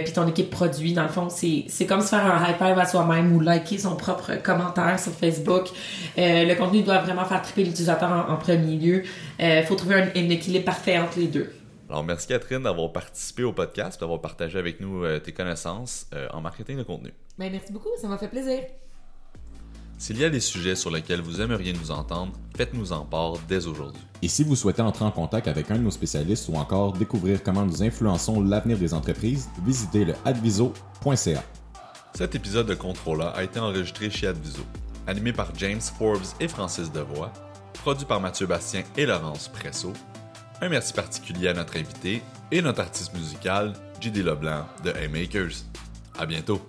puis 0.00 0.12
ton 0.12 0.26
équipe 0.26 0.50
produit. 0.50 0.92
Dans 0.92 1.02
le 1.02 1.08
fond, 1.08 1.28
c'est, 1.28 1.64
c'est 1.68 1.86
comme 1.86 2.00
se 2.00 2.08
faire 2.08 2.24
un 2.24 2.48
high 2.48 2.56
five 2.56 2.78
à 2.78 2.86
soi-même 2.86 3.34
ou 3.34 3.40
liker 3.40 3.78
son 3.78 3.96
propre 3.96 4.32
commentaire 4.42 4.98
sur 4.98 5.12
Facebook. 5.12 5.68
Euh, 6.18 6.44
le 6.44 6.54
contenu 6.54 6.82
doit 6.82 6.98
vraiment 6.98 7.24
faire 7.24 7.42
triper 7.42 7.64
l'utilisateur 7.64 8.10
en, 8.10 8.32
en 8.32 8.36
premier 8.36 8.76
lieu. 8.76 9.02
Il 9.38 9.44
euh, 9.44 9.62
faut 9.64 9.74
trouver 9.74 9.96
un, 9.96 10.08
un, 10.08 10.28
équilibre 10.30 10.64
parfait 10.64 10.98
entre 10.98 11.18
les 11.18 11.28
deux. 11.28 11.52
Alors, 11.92 12.04
merci 12.04 12.26
Catherine 12.26 12.62
d'avoir 12.62 12.90
participé 12.90 13.44
au 13.44 13.52
podcast, 13.52 14.00
d'avoir 14.00 14.20
partagé 14.20 14.58
avec 14.58 14.80
nous 14.80 15.04
euh, 15.04 15.18
tes 15.18 15.32
connaissances 15.32 16.06
euh, 16.14 16.26
en 16.32 16.40
marketing 16.40 16.78
de 16.78 16.84
contenu. 16.84 17.12
Ben, 17.38 17.52
merci 17.52 17.70
beaucoup, 17.70 17.90
ça 18.00 18.08
m'a 18.08 18.16
fait 18.16 18.28
plaisir. 18.28 18.60
S'il 20.02 20.18
y 20.18 20.24
a 20.24 20.30
des 20.30 20.40
sujets 20.40 20.74
sur 20.74 20.90
lesquels 20.90 21.20
vous 21.20 21.40
aimeriez 21.40 21.72
nous 21.72 21.92
entendre, 21.92 22.32
faites-nous 22.56 22.90
en 22.90 23.04
part 23.04 23.34
dès 23.46 23.68
aujourd'hui. 23.68 24.02
Et 24.20 24.26
si 24.26 24.42
vous 24.42 24.56
souhaitez 24.56 24.82
entrer 24.82 25.04
en 25.04 25.12
contact 25.12 25.46
avec 25.46 25.70
un 25.70 25.76
de 25.76 25.84
nos 25.84 25.92
spécialistes 25.92 26.48
ou 26.48 26.56
encore 26.56 26.94
découvrir 26.94 27.40
comment 27.44 27.64
nous 27.64 27.84
influençons 27.84 28.42
l'avenir 28.42 28.78
des 28.78 28.94
entreprises, 28.94 29.48
visitez 29.64 30.04
le 30.04 30.16
adviso.ca. 30.24 31.44
Cet 32.14 32.34
épisode 32.34 32.66
de 32.66 32.74
Contrôla 32.74 33.28
a 33.28 33.44
été 33.44 33.60
enregistré 33.60 34.10
chez 34.10 34.26
Adviso, 34.26 34.64
animé 35.06 35.32
par 35.32 35.54
James 35.56 35.80
Forbes 35.80 36.26
et 36.40 36.48
Francis 36.48 36.90
Devoix, 36.90 37.32
produit 37.74 38.04
par 38.04 38.20
Mathieu 38.20 38.48
Bastien 38.48 38.82
et 38.96 39.06
Laurence 39.06 39.46
Presso. 39.46 39.92
Un 40.60 40.68
merci 40.68 40.92
particulier 40.94 41.46
à 41.46 41.54
notre 41.54 41.76
invité 41.76 42.22
et 42.50 42.60
notre 42.60 42.80
artiste 42.80 43.14
musical, 43.14 43.72
JD 44.00 44.16
Leblanc 44.24 44.66
de 44.82 44.90
A-Makers. 44.90 45.62
À 46.18 46.26
bientôt! 46.26 46.60